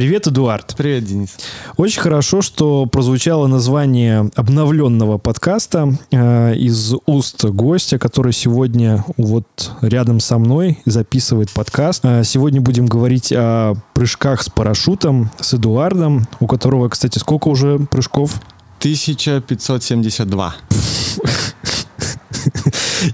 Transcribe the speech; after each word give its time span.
Привет, 0.00 0.28
Эдуард. 0.28 0.74
Привет, 0.78 1.04
Денис. 1.04 1.36
Очень 1.76 2.00
хорошо, 2.00 2.40
что 2.40 2.86
прозвучало 2.86 3.48
название 3.48 4.30
обновленного 4.34 5.18
подкаста 5.18 5.92
э, 6.10 6.54
из 6.56 6.94
уст 7.04 7.44
гостя, 7.44 7.98
который 7.98 8.32
сегодня 8.32 9.04
вот 9.18 9.72
рядом 9.82 10.20
со 10.20 10.38
мной 10.38 10.78
записывает 10.86 11.50
подкаст. 11.50 12.02
Э, 12.06 12.24
сегодня 12.24 12.62
будем 12.62 12.86
говорить 12.86 13.30
о 13.30 13.74
прыжках 13.92 14.40
с 14.40 14.48
парашютом 14.48 15.30
с 15.38 15.52
Эдуардом, 15.52 16.26
у 16.40 16.46
которого, 16.46 16.88
кстати, 16.88 17.18
сколько 17.18 17.48
уже 17.48 17.78
прыжков? 17.78 18.40
1572. 18.78 20.54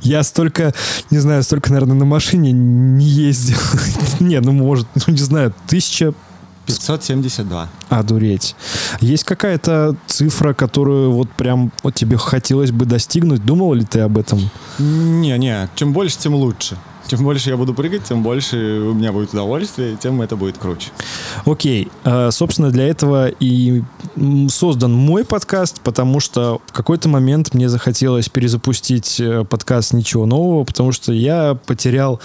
Я 0.03 0.23
столько, 0.23 0.73
не 1.11 1.19
знаю, 1.19 1.43
столько, 1.43 1.73
наверное, 1.73 1.97
на 1.97 2.05
машине 2.05 2.53
не 2.53 3.07
ездил. 3.07 3.59
Не, 4.21 4.41
ну, 4.41 4.53
может, 4.53 4.87
ну, 4.95 5.13
не 5.13 5.19
знаю, 5.19 5.53
тысяча 5.67 6.15
572. 6.67 7.69
Одуреть. 7.89 8.57
Есть 9.01 9.25
какая-то 9.25 9.97
цифра, 10.07 10.53
которую 10.53 11.13
вот 11.13 11.31
прям 11.31 11.73
вот 11.83 11.95
тебе 11.95 12.17
хотелось 12.17 12.73
бы 12.73 12.85
достигнуть? 12.85 13.45
Думал 13.45 13.75
ли 13.75 13.85
ты 13.85 14.01
об 14.01 14.19
этом? 14.19 14.51
Не-не, 14.79 15.69
чем 15.77 15.93
больше, 15.93 16.19
тем 16.19 16.35
лучше. 16.35 16.77
Чем 17.09 17.23
больше 17.23 17.51
я 17.51 17.57
буду 17.57 17.73
прыгать, 17.73 18.05
тем 18.05 18.23
больше 18.23 18.57
у 18.57 18.95
меня 18.95 19.13
будет 19.13 19.33
удовольствие, 19.33 19.97
тем 19.97 20.21
это 20.23 20.35
будет 20.35 20.59
круче. 20.59 20.91
Окей. 21.45 21.89
А, 22.05 22.31
собственно, 22.31 22.71
для 22.71 22.89
этого 22.89 23.29
и 23.29 23.83
создан 24.49 24.93
мой 24.93 25.25
подкаст, 25.25 25.81
потому 25.83 26.21
что 26.21 26.61
в 26.67 26.73
какой-то 26.73 27.09
момент 27.09 27.55
мне 27.55 27.69
захотелось 27.69 28.29
перезапустить 28.29 29.21
э, 29.21 29.45
подкаст 29.45 29.93
«Ничего 29.93 30.27
нового», 30.27 30.65
потому 30.65 30.91
что 30.91 31.13
я 31.13 31.55
потерял 31.67 32.21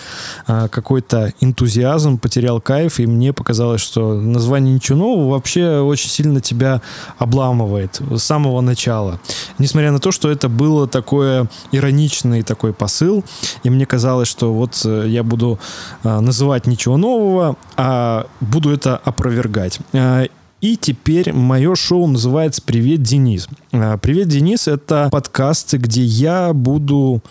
а, 0.47 0.67
какой-то 0.67 1.33
энтузиазм, 1.41 2.17
потерял 2.17 2.59
кайф, 2.61 2.99
и 2.99 3.05
мне 3.05 3.33
показалось, 3.33 3.81
что 3.81 4.15
название 4.15 4.73
«Ничего 4.73 4.97
нового» 4.97 5.31
вообще 5.31 5.79
очень 5.79 6.09
сильно 6.09 6.41
тебя 6.41 6.81
обламывает 7.17 8.01
с 8.11 8.23
самого 8.23 8.61
начала. 8.61 9.19
Несмотря 9.57 9.91
на 9.91 9.99
то, 9.99 10.11
что 10.11 10.31
это 10.31 10.49
было 10.49 10.87
такое 10.87 11.49
ироничный 11.71 12.41
такой 12.41 12.73
посыл, 12.73 13.23
и 13.63 13.69
мне 13.69 13.85
казалось, 13.85 14.27
что 14.27 14.53
вот 14.53 14.70
вот 14.71 14.81
э, 14.85 15.07
я 15.09 15.23
буду 15.23 15.59
э, 16.03 16.19
называть 16.19 16.67
ничего 16.67 16.97
нового, 16.97 17.57
а 17.77 18.27
буду 18.39 18.71
это 18.71 18.97
опровергать. 18.97 19.79
Э, 19.93 20.27
и 20.61 20.77
теперь 20.77 21.33
мое 21.33 21.75
шоу 21.75 22.07
называется 22.07 22.61
«Привет, 22.61 23.01
Денис». 23.01 23.47
«Привет, 23.71 24.27
Денис»— 24.27 24.67
это 24.67 25.09
подкасты, 25.11 25.77
где 25.77 26.03
я 26.03 26.53
буду 26.53 27.21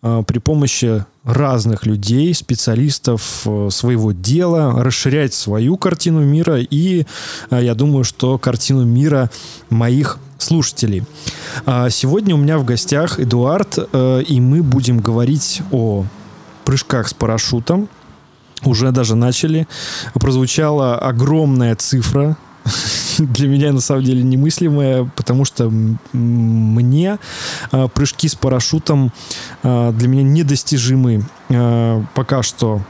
при 0.00 0.38
помощи 0.38 1.04
разных 1.24 1.84
людей, 1.84 2.32
специалистов 2.32 3.46
своего 3.68 4.12
дела, 4.12 4.82
расширять 4.82 5.34
свою 5.34 5.76
картину 5.76 6.20
мира 6.20 6.60
и, 6.60 7.04
я 7.50 7.74
думаю, 7.74 8.04
что 8.04 8.38
картину 8.38 8.84
мира 8.84 9.28
моих 9.68 10.18
слушателей. 10.38 11.02
Сегодня 11.90 12.36
у 12.36 12.38
меня 12.38 12.58
в 12.58 12.64
гостях 12.64 13.20
Эдуард, 13.20 13.76
и 13.76 14.40
мы 14.40 14.62
будем 14.62 15.00
говорить 15.00 15.60
о 15.72 16.06
прыжках 16.68 17.08
с 17.08 17.14
парашютом. 17.14 17.88
Уже 18.62 18.92
даже 18.92 19.16
начали. 19.16 19.66
Прозвучала 20.12 20.98
огромная 20.98 21.74
цифра, 21.76 22.36
для 23.18 23.48
меня 23.48 23.72
на 23.72 23.80
самом 23.80 24.04
деле 24.04 24.22
немыслимая, 24.22 25.10
потому 25.16 25.46
что 25.46 25.72
мне 26.12 27.18
э, 27.72 27.88
прыжки 27.94 28.28
с 28.28 28.34
парашютом 28.34 29.12
э, 29.62 29.92
для 29.94 30.08
меня 30.08 30.22
недостижимы 30.24 31.24
э, 31.48 32.02
пока 32.14 32.42
что. 32.42 32.82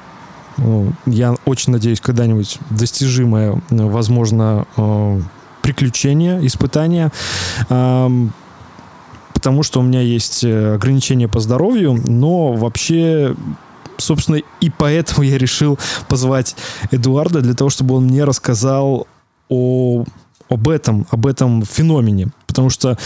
Ну, 0.56 0.92
я 1.06 1.36
очень 1.44 1.70
надеюсь, 1.72 2.00
когда-нибудь 2.00 2.58
достижимое, 2.70 3.62
возможно, 3.70 4.66
приключение, 5.62 6.44
испытание 6.44 7.12
потому 9.34 9.62
что 9.62 9.78
у 9.78 9.84
меня 9.84 10.00
есть 10.00 10.44
ограничения 10.44 11.28
по 11.28 11.38
здоровью, 11.38 11.92
но 12.04 12.54
вообще 12.54 13.36
собственно, 13.98 14.40
и 14.60 14.70
поэтому 14.70 15.22
я 15.22 15.38
решил 15.38 15.78
позвать 16.08 16.56
Эдуарда 16.90 17.40
для 17.40 17.54
того, 17.54 17.70
чтобы 17.70 17.96
он 17.96 18.04
мне 18.04 18.24
рассказал 18.24 19.06
о, 19.48 20.04
об 20.48 20.68
этом, 20.68 21.06
об 21.10 21.26
этом 21.26 21.62
феномене. 21.62 22.28
Потому 22.46 22.70
что 22.70 22.98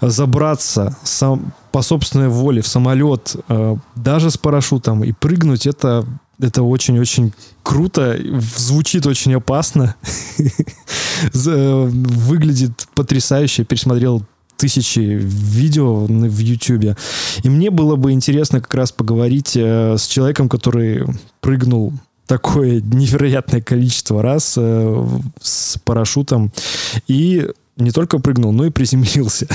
забраться 0.00 0.96
сам, 1.04 1.52
по 1.72 1.82
собственной 1.82 2.28
воле 2.28 2.62
в 2.62 2.66
самолет, 2.66 3.36
э, 3.48 3.76
даже 3.94 4.30
с 4.30 4.38
парашютом, 4.38 5.04
и 5.04 5.12
прыгнуть, 5.12 5.66
это, 5.66 6.06
это 6.40 6.62
очень-очень 6.62 7.34
круто, 7.62 8.16
звучит 8.56 9.06
очень 9.06 9.34
опасно, 9.34 9.94
выглядит 11.34 12.88
потрясающе. 12.94 13.64
Пересмотрел 13.64 14.22
тысячи 14.56 15.00
видео 15.00 16.06
в 16.06 16.38
YouTube. 16.38 16.96
И 17.42 17.48
мне 17.48 17.70
было 17.70 17.96
бы 17.96 18.12
интересно 18.12 18.60
как 18.60 18.74
раз 18.74 18.92
поговорить 18.92 19.56
э, 19.56 19.96
с 19.96 20.06
человеком, 20.06 20.48
который 20.48 21.06
прыгнул 21.40 21.92
такое 22.26 22.80
невероятное 22.80 23.60
количество 23.60 24.22
раз 24.22 24.54
э, 24.56 25.06
с 25.40 25.78
парашютом 25.84 26.52
и 27.06 27.48
не 27.76 27.90
только 27.90 28.18
прыгнул, 28.18 28.52
но 28.52 28.64
и 28.64 28.70
приземлился. 28.70 29.46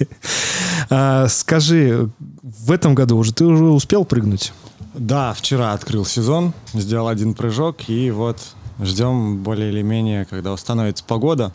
а, 0.90 1.26
скажи, 1.28 2.08
в 2.42 2.70
этом 2.70 2.94
году 2.94 3.16
уже 3.16 3.32
ты 3.32 3.44
уже 3.44 3.64
успел 3.64 4.04
прыгнуть? 4.04 4.52
Да, 4.94 5.32
вчера 5.34 5.72
открыл 5.72 6.04
сезон, 6.04 6.52
сделал 6.72 7.08
один 7.08 7.34
прыжок, 7.34 7.88
и 7.88 8.10
вот 8.10 8.38
ждем 8.80 9.38
более 9.38 9.70
или 9.70 9.82
менее, 9.82 10.24
когда 10.24 10.52
установится 10.52 11.02
погода 11.04 11.52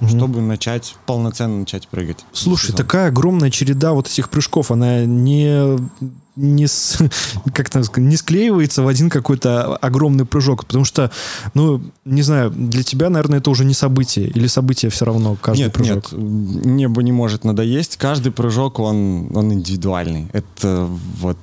угу. 0.00 0.08
чтобы 0.08 0.40
начать 0.40 0.96
полноценно 1.06 1.60
начать 1.60 1.88
прыгать. 1.88 2.24
Слушай, 2.32 2.74
такая 2.74 3.08
огромная 3.08 3.50
череда 3.50 3.92
вот 3.92 4.06
этих 4.08 4.28
прыжков, 4.30 4.70
она 4.70 5.04
не 5.04 5.78
не, 6.36 6.66
с, 6.66 6.98
как 7.54 7.70
там 7.70 7.82
не 7.96 8.16
склеивается 8.16 8.82
в 8.82 8.88
один 8.88 9.10
какой-то 9.10 9.76
огромный 9.76 10.24
прыжок, 10.24 10.66
потому 10.66 10.84
что, 10.84 11.10
ну, 11.54 11.82
не 12.04 12.22
знаю, 12.22 12.50
для 12.50 12.82
тебя, 12.82 13.08
наверное, 13.08 13.38
это 13.38 13.50
уже 13.50 13.64
не 13.64 13.74
событие, 13.74 14.26
или 14.28 14.46
событие 14.46 14.90
все 14.90 15.04
равно 15.04 15.36
каждый 15.40 15.64
нет, 15.64 15.72
прыжок? 15.72 16.12
Нет, 16.12 16.64
небо 16.64 17.02
не 17.02 17.12
может 17.12 17.44
надоесть, 17.44 17.96
каждый 17.96 18.32
прыжок, 18.32 18.78
он, 18.78 19.30
он 19.34 19.52
индивидуальный. 19.52 20.28
Это 20.32 20.88
вот, 21.20 21.38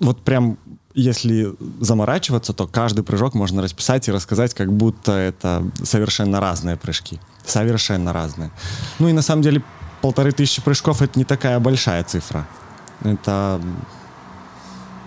вот 0.00 0.20
прям 0.20 0.58
если 0.94 1.54
заморачиваться, 1.80 2.52
то 2.52 2.66
каждый 2.66 3.04
прыжок 3.04 3.34
можно 3.34 3.62
расписать 3.62 4.08
и 4.08 4.12
рассказать, 4.12 4.54
как 4.54 4.72
будто 4.72 5.12
это 5.12 5.64
совершенно 5.82 6.40
разные 6.40 6.76
прыжки. 6.76 7.20
Совершенно 7.44 8.12
разные. 8.12 8.50
Ну 8.98 9.08
и 9.08 9.12
на 9.12 9.22
самом 9.22 9.42
деле 9.42 9.62
полторы 10.00 10.32
тысячи 10.32 10.62
прыжков 10.62 11.02
это 11.02 11.18
не 11.18 11.24
такая 11.24 11.58
большая 11.58 12.04
цифра. 12.04 12.46
Это 13.02 13.60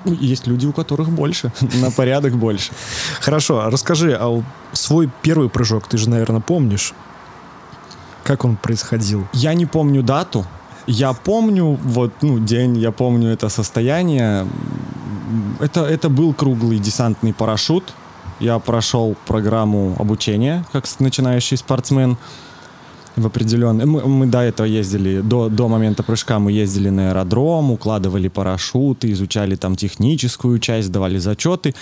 ну, 0.05 0.13
есть 0.13 0.47
люди, 0.47 0.65
у 0.65 0.73
которых 0.73 1.09
больше, 1.09 1.51
на 1.81 1.91
порядок 1.91 2.35
больше. 2.35 2.71
Хорошо, 3.21 3.61
а 3.61 3.69
расскажи, 3.69 4.17
а 4.19 4.43
свой 4.73 5.09
первый 5.21 5.49
прыжок 5.49 5.87
ты 5.87 5.97
же, 5.97 6.09
наверное, 6.09 6.41
помнишь? 6.41 6.93
Как 8.23 8.45
он 8.45 8.55
происходил? 8.55 9.27
Я 9.33 9.53
не 9.53 9.65
помню 9.65 10.01
дату. 10.01 10.45
Я 10.85 11.13
помню 11.13 11.77
вот 11.81 12.13
ну 12.21 12.39
день, 12.39 12.77
я 12.77 12.91
помню 12.91 13.29
это 13.29 13.49
состояние. 13.49 14.47
Это 15.59 15.85
это 15.85 16.09
был 16.09 16.33
круглый 16.33 16.79
десантный 16.79 17.33
парашют 17.33 17.93
я 18.43 18.59
прошел 18.59 19.15
программу 19.25 19.95
обучения 19.99 20.65
как 20.71 20.85
начинающий 20.99 21.57
спортсмен 21.57 22.17
в 23.15 23.25
определенный... 23.25 23.85
Мы, 23.85 24.01
мы 24.07 24.25
до 24.25 24.39
этого 24.39 24.67
ездили, 24.67 25.21
до, 25.21 25.49
до 25.49 25.67
момента 25.67 26.03
прыжка 26.03 26.39
мы 26.39 26.51
ездили 26.51 26.89
на 26.89 27.09
аэродром, 27.09 27.71
укладывали 27.71 28.27
парашюты, 28.27 29.11
изучали 29.11 29.55
там 29.55 29.75
техническую 29.75 30.59
часть, 30.59 30.91
давали 30.91 31.19
зачеты, 31.19 31.73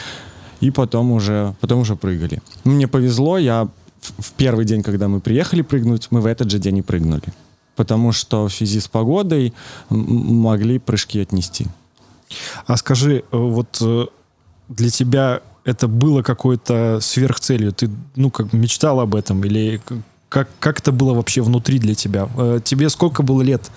и 0.60 0.72
потом 0.72 1.12
уже, 1.12 1.56
потом 1.62 1.80
уже 1.80 1.96
прыгали. 1.96 2.42
Мне 2.64 2.88
повезло, 2.88 3.38
я 3.38 3.68
в, 4.20 4.32
первый 4.34 4.66
день, 4.66 4.84
когда 4.84 5.08
мы 5.08 5.20
приехали 5.20 5.62
прыгнуть, 5.62 6.08
мы 6.12 6.22
в 6.22 6.26
этот 6.26 6.52
же 6.52 6.60
день 6.60 6.78
и 6.78 6.82
прыгнули. 6.82 7.34
Потому 7.76 8.12
что 8.12 8.48
в 8.48 8.54
связи 8.54 8.80
с 8.80 8.88
погодой 8.88 9.54
могли 9.90 10.80
прыжки 10.80 11.22
отнести. 11.22 11.68
А 12.68 12.78
скажи, 12.78 13.24
э, 13.32 13.38
вот 13.38 13.78
э, 13.82 14.06
для 14.70 14.90
тебя 14.90 15.42
это 15.64 15.88
было 15.88 16.22
какой-то 16.22 17.00
сверхцелью? 17.02 17.72
Ты, 17.72 17.90
ну, 18.16 18.32
как 18.32 18.54
мечтал 18.54 19.00
об 19.00 19.16
этом? 19.16 19.44
Или 19.44 19.82
как, 20.30 20.50
как 20.60 20.80
это 20.80 20.92
было 20.92 21.14
вообще 21.14 21.42
внутри 21.42 21.80
для 21.80 21.96
тебя? 21.96 22.30
Э, 22.38 22.60
тебе 22.64 22.90
сколько 22.90 23.24
было 23.24 23.42
лет 23.42 23.70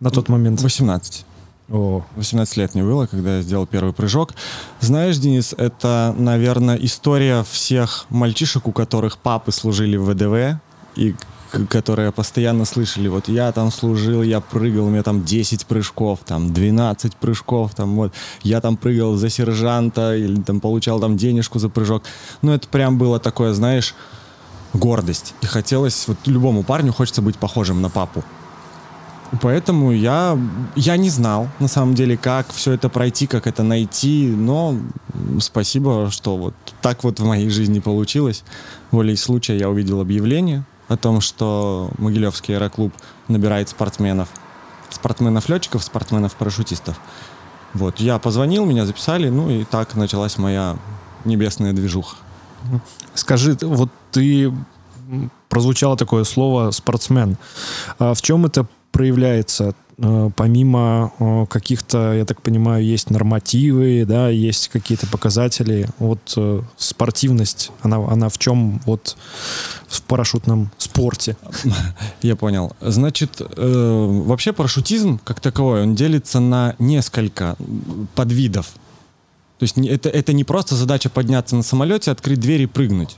на 0.00 0.10
тот 0.10 0.28
момент? 0.28 0.60
18. 0.60 1.24
О. 1.70 2.04
18 2.16 2.56
лет 2.56 2.74
мне 2.74 2.82
было, 2.82 3.06
когда 3.06 3.36
я 3.36 3.42
сделал 3.42 3.66
первый 3.66 3.92
прыжок. 3.92 4.34
Знаешь, 4.80 5.16
Денис, 5.18 5.54
это, 5.56 6.14
наверное, 6.18 6.76
история 6.76 7.44
всех 7.50 8.06
мальчишек, 8.10 8.68
у 8.68 8.72
которых 8.72 9.18
папы 9.18 9.50
служили 9.52 9.96
в 9.96 10.10
ВДВ, 10.10 10.60
и 10.96 11.14
которые 11.68 12.12
постоянно 12.12 12.64
слышали, 12.64 13.08
вот 13.08 13.28
я 13.28 13.52
там 13.52 13.70
служил, 13.70 14.22
я 14.22 14.40
прыгал, 14.40 14.86
у 14.86 14.90
меня 14.90 15.02
там 15.02 15.24
10 15.24 15.66
прыжков, 15.66 16.20
там 16.24 16.52
12 16.52 17.16
прыжков, 17.16 17.74
там 17.74 17.96
вот, 17.96 18.12
я 18.42 18.60
там 18.60 18.76
прыгал 18.76 19.14
за 19.16 19.30
сержанта 19.30 20.16
или 20.16 20.40
там 20.40 20.60
получал 20.60 21.00
там 21.00 21.16
денежку 21.16 21.58
за 21.58 21.68
прыжок. 21.68 22.02
Ну, 22.42 22.52
это 22.52 22.68
прям 22.68 22.98
было 22.98 23.18
такое, 23.18 23.52
знаешь, 23.54 23.94
гордость. 24.72 25.34
И 25.42 25.46
хотелось, 25.46 26.08
вот 26.08 26.18
любому 26.26 26.62
парню 26.62 26.92
хочется 26.92 27.22
быть 27.22 27.36
похожим 27.36 27.80
на 27.80 27.90
папу. 27.90 28.24
Поэтому 29.40 29.90
я, 29.90 30.38
я 30.76 30.96
не 30.96 31.10
знал, 31.10 31.48
на 31.58 31.66
самом 31.66 31.94
деле, 31.94 32.16
как 32.16 32.52
все 32.52 32.72
это 32.72 32.88
пройти, 32.88 33.26
как 33.26 33.46
это 33.46 33.62
найти, 33.62 34.26
но 34.28 34.76
спасибо, 35.40 36.10
что 36.10 36.36
вот 36.36 36.54
так 36.80 37.02
вот 37.02 37.18
в 37.18 37.24
моей 37.24 37.48
жизни 37.48 37.80
получилось. 37.80 38.44
Волей 38.92 39.16
случая 39.16 39.58
я 39.58 39.68
увидел 39.68 40.00
объявление 40.00 40.64
о 40.88 40.96
том, 40.96 41.20
что 41.20 41.90
Могилевский 41.98 42.56
аэроклуб 42.56 42.92
набирает 43.28 43.68
спортсменов. 43.68 44.28
Спортсменов-летчиков, 44.90 45.82
спортсменов-парашютистов. 45.82 47.00
Вот, 47.72 47.98
я 47.98 48.18
позвонил, 48.18 48.64
меня 48.64 48.86
записали, 48.86 49.28
ну 49.28 49.50
и 49.50 49.64
так 49.64 49.94
началась 49.96 50.38
моя 50.38 50.76
небесная 51.24 51.72
движуха. 51.72 52.16
Скажи, 53.14 53.56
вот 53.60 53.90
ты 54.12 54.52
прозвучало 55.48 55.96
такое 55.96 56.24
слово 56.24 56.70
спортсмен. 56.70 57.36
А 57.98 58.14
в 58.14 58.22
чем 58.22 58.46
это 58.46 58.66
проявляется? 58.92 59.74
Э, 59.96 60.30
помимо 60.34 61.12
э, 61.18 61.46
каких-то, 61.48 62.14
я 62.14 62.24
так 62.24 62.42
понимаю, 62.42 62.84
есть 62.84 63.10
нормативы, 63.10 64.04
да, 64.06 64.28
есть 64.28 64.68
какие-то 64.68 65.06
показатели. 65.06 65.88
Вот 65.98 66.34
э, 66.36 66.62
спортивность, 66.76 67.70
она, 67.82 67.96
она 67.96 68.28
в 68.28 68.38
чем 68.38 68.80
вот 68.86 69.16
в 69.86 70.02
парашютном 70.02 70.70
спорте? 70.78 71.36
Я 72.22 72.34
понял. 72.36 72.74
Значит, 72.80 73.40
вообще 73.56 74.52
парашютизм 74.52 75.20
как 75.22 75.40
таковой, 75.40 75.82
он 75.82 75.94
делится 75.94 76.40
на 76.40 76.74
несколько 76.78 77.56
подвидов. 78.14 78.72
То 79.58 79.62
есть 79.62 79.78
это, 79.78 80.08
это 80.08 80.32
не 80.32 80.44
просто 80.44 80.74
задача 80.74 81.08
подняться 81.08 81.54
на 81.54 81.62
самолете, 81.62 82.10
открыть 82.10 82.40
дверь 82.40 82.62
и 82.62 82.66
прыгнуть. 82.66 83.16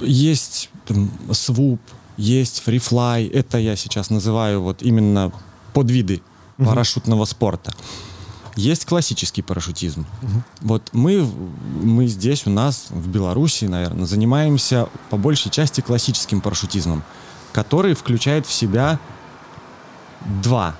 Есть 0.00 0.70
там, 0.86 1.10
свуп, 1.32 1.80
есть 2.18 2.60
фрифлай, 2.60 3.26
это 3.26 3.58
я 3.58 3.76
сейчас 3.76 4.10
называю 4.10 4.60
вот 4.60 4.82
именно 4.82 5.32
подвиды 5.72 6.20
uh 6.58 6.66
парашютного 6.66 7.24
спорта. 7.24 7.72
Есть 8.56 8.84
классический 8.84 9.42
парашютизм. 9.42 10.00
uh 10.00 10.42
Вот 10.60 10.90
мы, 10.92 11.24
мы 11.80 12.08
здесь 12.08 12.46
у 12.46 12.50
нас, 12.50 12.88
в 12.90 13.08
Беларуси, 13.08 13.66
наверное, 13.66 14.04
занимаемся 14.04 14.88
по 15.10 15.16
большей 15.16 15.52
части 15.52 15.80
классическим 15.80 16.40
парашютизмом, 16.40 17.04
который 17.52 17.94
включает 17.94 18.46
в 18.46 18.52
себя 18.52 18.98
два, 20.42 20.74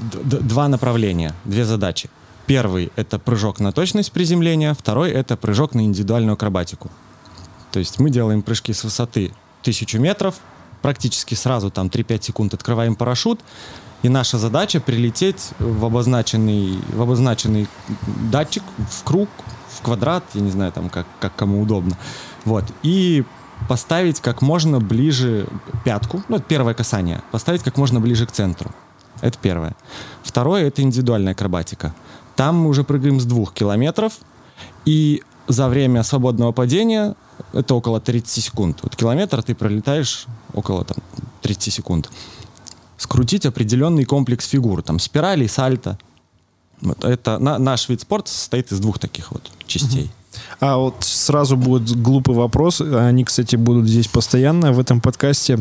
два 0.00 0.68
направления, 0.68 1.34
две 1.44 1.66
задачи. 1.66 2.08
Первый— 2.46 2.90
это 2.96 3.18
прыжок 3.18 3.60
на 3.60 3.72
точность 3.72 4.10
приземления, 4.12 4.72
второй— 4.74 5.10
это 5.12 5.36
прыжок 5.36 5.74
на 5.74 5.82
индивидуальную 5.82 6.32
акробатику. 6.32 6.90
То 7.70 7.78
есть 7.78 7.98
мы 7.98 8.08
делаем 8.08 8.42
прыжки 8.42 8.72
с 8.72 8.84
высоты 8.84 9.32
1000 9.62 9.98
метров, 9.98 10.36
практически 10.82 11.34
сразу, 11.34 11.70
там 11.70 11.86
3-5 11.86 12.22
секунд 12.22 12.54
открываем 12.54 12.96
парашют, 12.96 13.40
и 14.02 14.08
наша 14.08 14.36
задача 14.36 14.80
прилететь 14.80 15.50
в 15.58 15.84
обозначенный, 15.84 16.78
в 16.88 17.00
обозначенный 17.00 17.68
датчик, 18.30 18.64
в 18.90 19.04
круг, 19.04 19.28
в 19.68 19.80
квадрат, 19.82 20.24
я 20.34 20.40
не 20.40 20.50
знаю, 20.50 20.72
там 20.72 20.90
как, 20.90 21.06
как 21.20 21.34
кому 21.36 21.62
удобно. 21.62 21.96
Вот. 22.44 22.64
И 22.82 23.24
поставить 23.68 24.20
как 24.20 24.42
можно 24.42 24.80
ближе 24.80 25.46
пятку, 25.84 26.22
ну, 26.28 26.36
это 26.36 26.44
первое 26.44 26.74
касание, 26.74 27.22
поставить 27.30 27.62
как 27.62 27.76
можно 27.76 28.00
ближе 28.00 28.26
к 28.26 28.32
центру. 28.32 28.72
Это 29.20 29.38
первое. 29.40 29.76
Второе— 30.24 30.64
это 30.66 30.82
индивидуальная 30.82 31.32
акробатика. 31.32 31.94
Там 32.34 32.56
мы 32.56 32.68
уже 32.68 32.82
прыгаем 32.82 33.20
с 33.20 33.24
двух 33.24 33.54
километров, 33.54 34.14
и 34.84 35.22
за 35.48 35.68
время 35.68 36.02
свободного 36.02 36.52
падения 36.52 37.14
это 37.52 37.74
около 37.74 38.00
30 38.00 38.44
секунд. 38.44 38.78
Вот 38.82 38.96
километр 38.96 39.42
ты 39.42 39.54
пролетаешь 39.54 40.26
около 40.54 40.84
там, 40.84 40.98
30 41.42 41.72
секунд. 41.72 42.10
Скрутить 42.96 43.46
определенный 43.46 44.04
комплекс 44.04 44.46
фигур, 44.46 44.82
там 44.82 44.98
спирали, 44.98 45.46
сальто. 45.46 45.98
Вот 46.80 47.04
это 47.04 47.38
на, 47.38 47.58
наш 47.58 47.88
вид 47.88 48.00
спорта 48.00 48.30
состоит 48.30 48.72
из 48.72 48.80
двух 48.80 48.98
таких 48.98 49.32
вот 49.32 49.50
частей. 49.66 50.10
А 50.60 50.76
вот 50.76 50.96
сразу 51.00 51.56
будет 51.56 52.00
глупый 52.00 52.34
вопрос. 52.34 52.80
Они, 52.80 53.24
кстати, 53.24 53.56
будут 53.56 53.86
здесь 53.86 54.08
постоянно 54.08 54.72
в 54.72 54.78
этом 54.78 55.00
подкасте, 55.00 55.58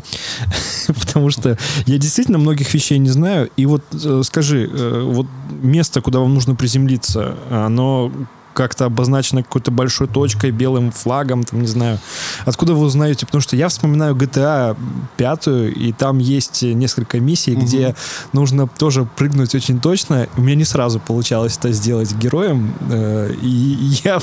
потому 0.88 1.30
что 1.30 1.58
я 1.86 1.98
действительно 1.98 2.38
многих 2.38 2.74
вещей 2.74 2.98
не 2.98 3.10
знаю. 3.10 3.50
И 3.58 3.66
вот 3.66 3.84
э, 3.94 4.22
скажи, 4.24 4.70
э, 4.72 5.02
вот 5.04 5.28
место, 5.62 6.02
куда 6.02 6.20
вам 6.20 6.34
нужно 6.34 6.56
приземлиться, 6.56 7.36
оно 7.50 8.12
как-то 8.54 8.86
обозначено 8.86 9.44
какой-то 9.44 9.72
большой 9.72 10.08
точкой, 10.08 10.52
белым 10.52 10.92
флагом, 10.92 11.44
там, 11.44 11.62
не 11.62 11.68
знаю. 11.68 12.00
Откуда 12.46 12.74
вы 12.74 12.86
узнаете? 12.86 13.26
Потому 13.26 13.42
что 13.42 13.56
я 13.56 13.70
вспоминаю 13.70 14.16
GTA 14.16 14.78
5, 15.18 15.48
и 15.48 15.94
там 15.98 16.20
есть 16.20 16.64
несколько 16.64 17.20
миссий, 17.20 17.54
угу. 17.54 17.62
где 17.62 17.96
нужно 18.34 18.68
тоже 18.68 19.06
прыгнуть 19.16 19.56
очень 19.56 19.80
точно. 19.80 20.28
У 20.38 20.42
меня 20.42 20.56
не 20.56 20.66
сразу 20.66 21.00
получалось 21.00 21.58
это 21.58 21.72
сделать 21.72 22.14
героем, 22.14 22.74
э, 22.90 23.34
и 23.42 24.00
я, 24.04 24.20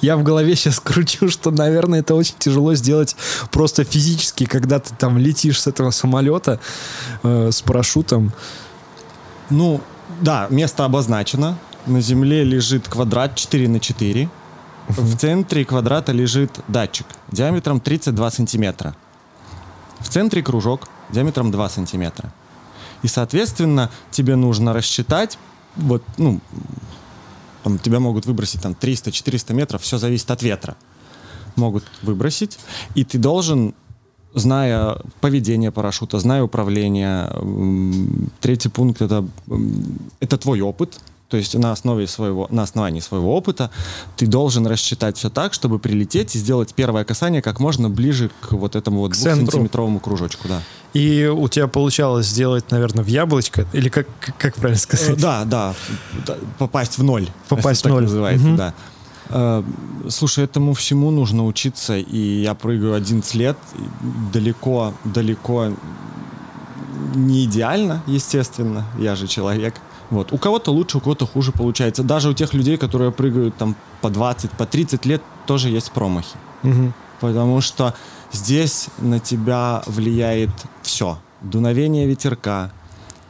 я 0.00 0.16
в 0.16 0.22
голове 0.22 0.54
сейчас 0.56 0.80
кручу, 0.80 1.28
что, 1.28 1.50
наверное, 1.50 2.00
это 2.00 2.14
очень 2.14 2.34
тяжело 2.38 2.74
сделать 2.74 3.16
просто 3.50 3.84
физически, 3.84 4.44
когда 4.44 4.78
ты 4.78 4.94
там 4.96 5.18
летишь 5.18 5.60
с 5.60 5.66
этого 5.66 5.90
самолета 5.90 6.60
э, 7.22 7.50
с 7.52 7.62
парашютом. 7.62 8.32
Ну, 9.50 9.80
да, 10.20 10.46
место 10.50 10.84
обозначено, 10.84 11.58
на 11.86 12.00
земле 12.00 12.44
лежит 12.44 12.88
квадрат 12.88 13.34
4 13.34 13.68
на 13.68 13.80
4. 13.80 14.28
В 14.88 15.16
центре 15.16 15.64
квадрата 15.64 16.12
лежит 16.12 16.60
датчик 16.68 17.06
диаметром 17.30 17.80
32 17.80 18.30
сантиметра. 18.30 18.96
В 20.00 20.08
центре 20.08 20.42
кружок 20.42 20.88
диаметром 21.10 21.50
2 21.50 21.68
сантиметра. 21.68 22.32
И, 23.02 23.08
соответственно, 23.08 23.90
тебе 24.10 24.36
нужно 24.36 24.72
рассчитать, 24.72 25.38
вот, 25.76 26.02
ну, 26.18 26.40
там, 27.62 27.78
тебя 27.78 28.00
могут 28.00 28.26
выбросить 28.26 28.62
там 28.62 28.72
300-400 28.72 29.54
метров, 29.54 29.82
все 29.82 29.98
зависит 29.98 30.30
от 30.30 30.42
ветра. 30.42 30.76
Могут 31.56 31.84
выбросить, 32.02 32.58
и 32.94 33.04
ты 33.04 33.18
должен, 33.18 33.74
зная 34.34 34.98
поведение 35.20 35.70
парашюта, 35.70 36.18
зная 36.18 36.42
управление, 36.42 37.30
третий 38.40 38.68
пункт 38.68 39.02
это, 39.02 39.26
это 40.20 40.38
твой 40.38 40.60
опыт, 40.60 41.00
то 41.30 41.36
есть 41.36 41.54
на, 41.54 41.70
основе 41.70 42.06
своего, 42.06 42.48
на 42.50 42.62
основании 42.62 43.00
своего 43.00 43.36
опыта 43.36 43.70
ты 44.16 44.26
должен 44.26 44.66
рассчитать 44.66 45.16
все 45.16 45.30
так, 45.30 45.54
чтобы 45.54 45.78
прилететь 45.78 46.34
и 46.34 46.38
сделать 46.38 46.74
первое 46.74 47.04
касание 47.04 47.40
как 47.40 47.60
можно 47.60 47.88
ближе 47.88 48.30
к 48.40 48.52
вот 48.52 48.74
этому 48.74 48.98
вот 48.98 49.12
двухсантиметровому 49.12 50.00
кружочку. 50.00 50.48
Да. 50.48 50.60
И 50.92 51.26
у 51.26 51.48
тебя 51.48 51.68
получалось 51.68 52.26
сделать, 52.26 52.70
наверное, 52.72 53.04
в 53.04 53.06
яблочко, 53.06 53.64
или 53.72 53.88
как, 53.88 54.08
как 54.38 54.56
правильно 54.56 54.80
сказать? 54.80 55.10
Э, 55.10 55.14
да, 55.16 55.44
да, 55.44 55.74
попасть 56.58 56.98
в 56.98 57.04
ноль. 57.04 57.28
Попасть 57.48 57.84
в 57.84 57.88
ноль. 57.88 58.02
называется, 58.02 58.48
угу. 58.48 58.56
да. 58.56 58.74
Э, 59.28 59.62
слушай, 60.08 60.42
этому 60.42 60.74
всему 60.74 61.12
нужно 61.12 61.46
учиться, 61.46 61.96
и 61.96 62.42
я 62.42 62.54
прыгаю 62.54 62.94
11 62.94 63.34
лет, 63.34 63.56
далеко, 64.32 64.94
далеко 65.04 65.68
не 67.14 67.44
идеально, 67.44 68.02
естественно, 68.06 68.84
я 68.98 69.14
же 69.14 69.28
человек, 69.28 69.74
вот. 70.10 70.32
У 70.32 70.38
кого-то 70.38 70.72
лучше, 70.72 70.98
у 70.98 71.00
кого-то 71.00 71.26
хуже 71.26 71.52
получается. 71.52 72.02
Даже 72.02 72.28
у 72.28 72.32
тех 72.34 72.52
людей, 72.52 72.76
которые 72.76 73.12
прыгают 73.12 73.56
там 73.56 73.76
по 74.00 74.10
20, 74.10 74.50
по 74.52 74.66
30 74.66 75.06
лет, 75.06 75.22
тоже 75.46 75.68
есть 75.68 75.92
промахи. 75.92 76.36
Угу. 76.62 76.92
Потому 77.20 77.60
что 77.60 77.94
здесь 78.32 78.88
на 78.98 79.20
тебя 79.20 79.82
влияет 79.86 80.50
все. 80.82 81.18
Дуновение 81.40 82.06
ветерка, 82.06 82.70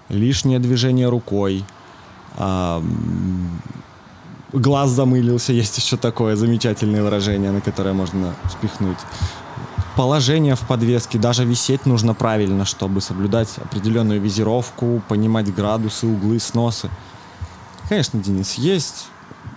лишнее 0.08 0.58
движение 0.58 1.08
рукой, 1.08 1.64
глаз 4.52 4.90
замылился, 4.90 5.52
есть 5.62 5.78
еще 5.78 5.96
такое 5.96 6.36
замечательное 6.36 7.02
выражение, 7.02 7.50
на 7.50 7.60
которое 7.60 7.92
можно 7.92 8.34
спихнуть 8.50 8.98
положение 9.96 10.54
в 10.54 10.60
подвеске, 10.60 11.18
даже 11.18 11.44
висеть 11.44 11.86
нужно 11.86 12.14
правильно, 12.14 12.64
чтобы 12.64 13.00
соблюдать 13.00 13.48
определенную 13.58 14.20
визировку, 14.20 15.02
понимать 15.08 15.52
градусы, 15.54 16.06
углы, 16.06 16.40
сносы. 16.40 16.90
Конечно, 17.88 18.20
Денис, 18.20 18.54
есть, 18.54 19.08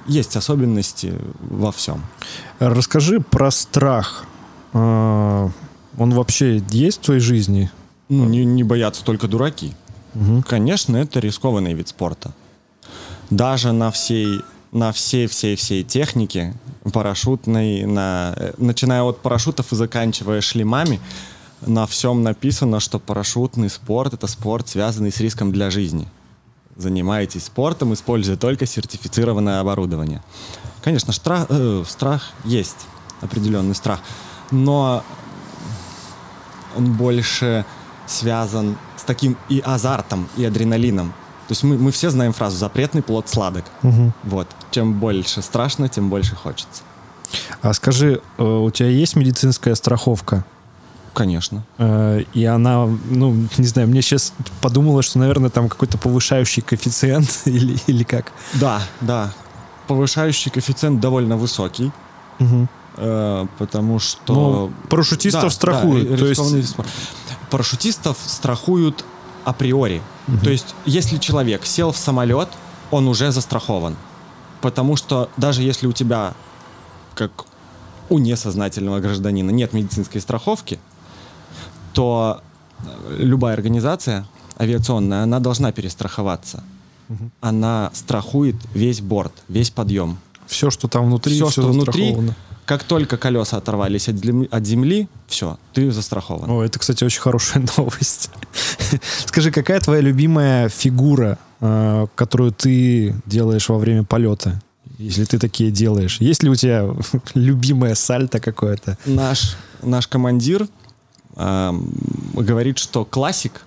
есть 0.08 0.36
особенности 0.36 1.20
во 1.40 1.72
всем. 1.72 2.02
Расскажи 2.60 3.20
про 3.20 3.52
страх. 3.52 4.26
А, 4.74 5.50
он 5.98 6.14
вообще 6.14 6.64
есть 6.70 7.00
в 7.00 7.06
твоей 7.06 7.22
жизни? 7.22 7.72
Ну, 8.10 8.26
не, 8.26 8.44
не 8.44 8.64
боятся 8.64 9.04
только 9.04 9.28
дураки. 9.28 9.74
Угу. 10.16 10.44
Конечно, 10.48 10.98
это 10.98 11.20
рискованный 11.20 11.74
вид 11.74 11.88
спорта. 11.90 12.34
Даже 13.30 13.72
на 13.72 13.92
всей 13.92 14.42
на 14.74 14.92
всей-всей-всей 14.92 15.84
технике, 15.84 16.54
парашютной, 16.92 17.86
на, 17.86 18.34
э, 18.36 18.54
начиная 18.58 19.04
от 19.04 19.22
парашютов 19.22 19.72
и 19.72 19.76
заканчивая 19.76 20.42
шлемами, 20.42 21.00
на 21.62 21.86
всем 21.86 22.24
написано, 22.24 22.80
что 22.80 23.00
парашютный 23.00 23.70
спорт— 23.70 24.14
это 24.16 24.28
спорт, 24.28 24.68
связанный 24.68 25.12
с 25.12 25.20
риском 25.20 25.52
для 25.52 25.70
жизни. 25.70 26.08
Занимаетесь 26.76 27.46
спортом, 27.46 27.94
используя 27.94 28.36
только 28.36 28.66
сертифицированное 28.66 29.60
оборудование. 29.60 30.22
Конечно, 30.84 31.14
штра, 31.14 31.46
э, 31.48 31.84
страх 31.88 32.32
есть, 32.44 32.88
определенный 33.22 33.76
страх. 33.76 34.00
но 34.52 35.04
он 36.76 36.94
больше 36.94 37.66
связан 38.08 38.78
с 38.98 39.04
таким 39.04 39.38
и 39.50 39.62
азартом, 39.64 40.28
и 40.38 40.44
адреналином. 40.44 41.14
То 41.48 41.52
есть 41.52 41.64
мы, 41.64 41.78
мы 41.78 41.92
все 41.92 42.10
знаем 42.10 42.34
фразу 42.34 42.58
«запретный 42.58 43.02
плод 43.02 43.30
сладок». 43.30 43.66
Угу. 43.84 44.14
Вот. 44.24 44.48
Чем 44.74 44.94
больше 45.00 45.44
страшно, 45.44 45.88
тем 45.88 46.10
больше 46.10 46.36
хочется. 46.36 46.82
А 47.62 47.74
скажи, 47.74 48.22
э, 48.40 48.44
у 48.44 48.72
тебя 48.72 48.90
есть 48.90 49.16
медицинская 49.16 49.76
страховка? 49.76 50.44
Конечно. 51.14 51.64
Э, 51.78 52.24
И 52.34 52.44
она, 52.46 52.88
ну, 53.10 53.36
не 53.60 53.68
знаю, 53.68 53.88
мне 53.88 54.02
сейчас 54.02 54.34
подумала, 54.62 55.04
что, 55.04 55.20
наверное, 55.20 55.52
там 55.52 55.70
какой-то 55.70 56.00
повышающий 56.00 56.64
коэффициент 56.64 57.42
или, 57.46 57.78
или 57.86 58.04
как. 58.04 58.32
Да, 58.56 58.82
да. 59.02 59.32
Повышающий 59.88 60.50
коэффициент 60.50 61.00
довольно 61.00 61.38
высокий, 61.38 61.92
э, 62.98 63.46
потому 63.60 64.00
что... 64.00 64.34
Ну, 64.34 64.72
парашютистов 64.90 65.44
Да, 65.44 65.50
страхуют. 65.52 66.10
да, 66.10 66.18
то 66.18 66.26
есть. 66.26 66.76
Парашютистов 67.52 68.18
страхуют 68.26 69.06
априори. 69.46 70.02
То 70.44 70.50
есть, 70.50 70.74
если 70.86 71.18
человек 71.18 71.64
сел 71.68 71.92
в 71.92 71.98
самолет, 71.98 72.50
он 72.90 73.08
уже 73.08 73.32
застрахован. 73.32 73.96
Потому 74.64 74.96
что 74.96 75.30
даже 75.36 75.62
если 75.62 75.88
у 75.88 75.92
тебя, 75.92 76.34
как 77.16 77.32
у 78.10 78.18
несознательного 78.18 79.02
гражданина, 79.02 79.52
нет 79.52 79.74
медицинской 79.74 80.22
страховки, 80.22 80.80
то 81.92 82.42
э, 82.80 83.18
любая 83.20 83.56
организация 83.56 84.26
авиационная, 84.58 85.24
она 85.24 85.42
должна 85.42 85.74
перестраховаться. 85.74 86.64
Она 87.42 87.92
страхует 87.94 88.56
весь 88.74 89.02
борт, 89.02 89.34
весь 89.50 89.70
подъем. 89.70 90.18
все, 90.48 90.72
что 90.72 90.88
там 90.88 91.08
внутри, 91.08 91.36
Все, 91.36 91.48
все 91.48 91.62
что 91.62 91.72
внутри. 91.74 92.16
Как 92.66 92.84
только 92.84 93.18
колеса 93.18 93.58
оторвались 93.58 94.08
от 94.10 94.16
земли, 94.16 94.48
от 94.52 94.66
земли 94.66 95.08
все, 95.28 95.58
ты 95.74 95.92
застрахован. 95.92 96.50
О, 96.50 96.64
это, 96.64 96.80
кстати, 96.80 97.04
очень 97.04 97.22
хорошая 97.22 97.66
новость. 97.78 98.30
Скажи, 99.26 99.52
какая 99.52 99.80
твоя 99.80 100.02
любимая 100.02 100.70
фигура, 100.70 101.38
э, 101.60 102.08
которую 102.16 102.52
ты 102.52 103.16
делаешь 103.26 103.70
во 103.70 103.78
время 103.78 104.04
полета? 104.04 104.62
Если 104.98 105.26
ты 105.26 105.40
такие 105.40 105.72
делаешь. 105.72 106.18
Есть 106.22 106.44
ли 106.44 106.50
у 106.50 106.56
тебя 106.56 106.88
любимое 107.34 107.96
сальто 107.96 108.40
какое-то? 108.40 108.98
Наш, 109.06 109.58
наш 109.82 110.08
командир 110.08 110.68
эм, 111.36 111.92
говорит, 112.34 112.78
что 112.78 113.04
классик 113.04 113.66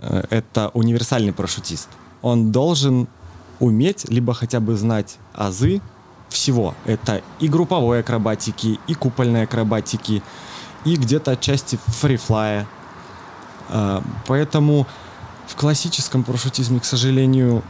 э, 0.00 0.24
это 0.30 0.70
универсальный 0.74 1.32
парашютист. 1.32 1.88
Он 2.22 2.50
должен 2.50 3.08
уметь, 3.60 4.08
либо 4.08 4.34
хотя 4.34 4.58
бы 4.58 4.76
знать 4.76 5.18
азы 5.34 5.80
всего. 6.30 6.74
Это 6.86 7.22
и 7.38 7.48
групповой 7.48 8.00
акробатики, 8.00 8.78
и 8.86 8.94
купольной 8.94 9.42
акробатики, 9.44 10.22
и 10.84 10.96
где-то 10.96 11.32
отчасти 11.32 11.78
фрифлая. 11.86 12.66
Э, 13.68 14.00
Поэтому 14.26 14.86
в 15.46 15.56
классическом 15.56 16.24
парашютизме, 16.24 16.80
к 16.80 16.84
сожалению, 16.84 17.62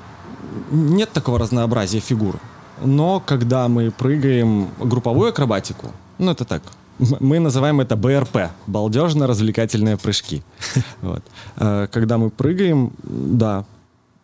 нет 0.71 1.12
такого 1.12 1.38
разнообразия 1.38 2.00
фигур. 2.00 2.37
Но 2.83 3.21
когда 3.21 3.69
мы 3.69 3.90
прыгаем 3.90 4.69
групповую 4.79 5.31
акробатику, 5.31 5.93
ну 6.19 6.31
это 6.31 6.45
так, 6.45 6.62
мы 6.99 7.38
называем 7.38 7.81
это 7.81 7.97
БРП, 7.97 8.50
балдежно-развлекательные 8.67 9.97
прыжки. 9.97 10.43
Вот. 11.02 11.23
Э, 11.57 11.88
Когда 11.90 12.19
мы 12.19 12.31
прыгаем, 12.31 12.93
да, 13.02 13.64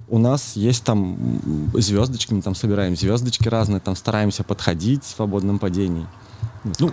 у 0.09 0.19
нас 0.19 0.57
есть 0.57 0.85
там 0.85 1.41
звездочки, 1.75 2.33
мы 2.33 2.43
там 2.43 2.55
собираем 2.55 2.97
звездочки 2.97 3.49
разные, 3.49 3.81
там 3.81 3.97
стараемся 3.97 4.45
подходить 4.45 5.05
в 5.05 5.09
свободном 5.09 5.59
падении. 5.59 6.07
Ну, 6.79 6.93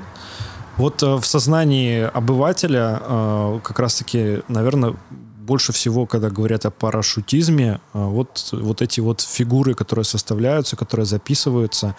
вот 0.77 1.03
э, 1.03 1.15
в 1.15 1.25
сознании 1.25 2.01
обывателя 2.01 2.99
э, 3.01 3.59
как 3.63 3.79
раз-таки, 3.79 4.41
наверное, 4.47 4.95
больше 5.43 5.73
всего, 5.73 6.05
когда 6.05 6.29
говорят 6.29 6.65
о 6.65 6.71
парашютизме, 6.71 7.79
э, 7.93 8.05
вот, 8.05 8.49
вот 8.51 8.81
эти 8.81 8.99
вот 8.99 9.21
фигуры, 9.21 9.75
которые 9.75 10.05
составляются, 10.05 10.75
которые 10.75 11.05
записываются. 11.05 11.95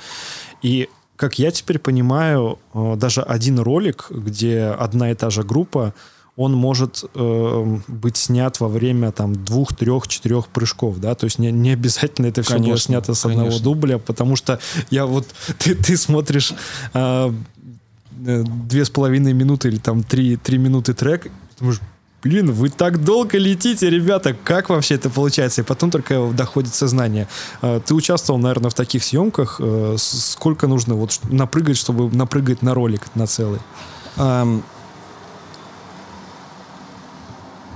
И 0.63 0.89
как 1.17 1.39
я 1.39 1.51
теперь 1.51 1.79
понимаю, 1.79 2.59
э, 2.73 2.97
даже 2.97 3.23
один 3.23 3.59
ролик, 3.59 4.07
где 4.11 4.65
одна 4.65 5.11
и 5.11 5.15
та 5.15 5.31
же 5.31 5.43
группа, 5.43 5.95
он 6.37 6.53
может 6.55 7.05
э, 7.15 7.79
быть 7.87 8.17
снят 8.17 8.59
во 8.59 8.69
время 8.69 9.13
там 9.13 9.45
двух, 9.45 9.75
трех, 9.75 10.09
четырех 10.09 10.49
прыжков, 10.49 10.99
да, 10.99 11.15
то 11.15 11.25
есть 11.25 11.39
не, 11.39 11.53
не 11.53 11.71
обязательно 11.71 12.27
это 12.27 12.43
все 12.43 12.55
было 12.55 12.65
Конечно, 12.65 12.87
снято 12.87 13.15
с 13.15 13.25
одного 13.25 13.49
конечно. 13.49 13.65
дубля, 13.65 13.99
потому 13.99 14.35
что 14.35 14.59
я 14.91 15.07
вот 15.07 15.27
ты, 15.59 15.75
ты 15.75 15.97
смотришь 15.97 16.53
э, 16.93 17.33
э, 18.27 18.45
две 18.45 18.85
с 18.85 18.91
половиной 18.91 19.33
минуты 19.33 19.69
или 19.69 19.79
там 19.79 20.03
три, 20.03 20.37
три 20.37 20.59
минуты 20.59 20.93
трек, 20.93 21.27
и 21.27 21.31
думаешь, 21.61 21.81
блин, 22.25 22.51
вы 22.51 22.71
так 22.71 23.05
долго 23.05 23.39
летите, 23.39 23.89
ребята, 23.89 24.35
как 24.35 24.71
вообще 24.71 24.95
это 24.95 25.11
получается? 25.11 25.61
И 25.61 25.65
потом 25.65 25.91
только 25.93 26.33
доходит 26.33 26.75
сознание. 26.75 27.29
Э, 27.63 27.81
Ты 27.85 27.95
участвовал, 27.95 28.41
наверное, 28.41 28.71
в 28.71 28.75
таких 28.75 29.05
съемках. 29.05 29.61
Э, 29.61 29.95
Сколько 29.99 30.67
нужно 30.67 30.95
вот 30.95 31.21
напрыгать, 31.31 31.77
чтобы 31.77 32.11
напрыгать 32.11 32.63
на 32.63 32.75
ролик 32.75 33.03
на 33.15 33.29
целый? 33.29 33.61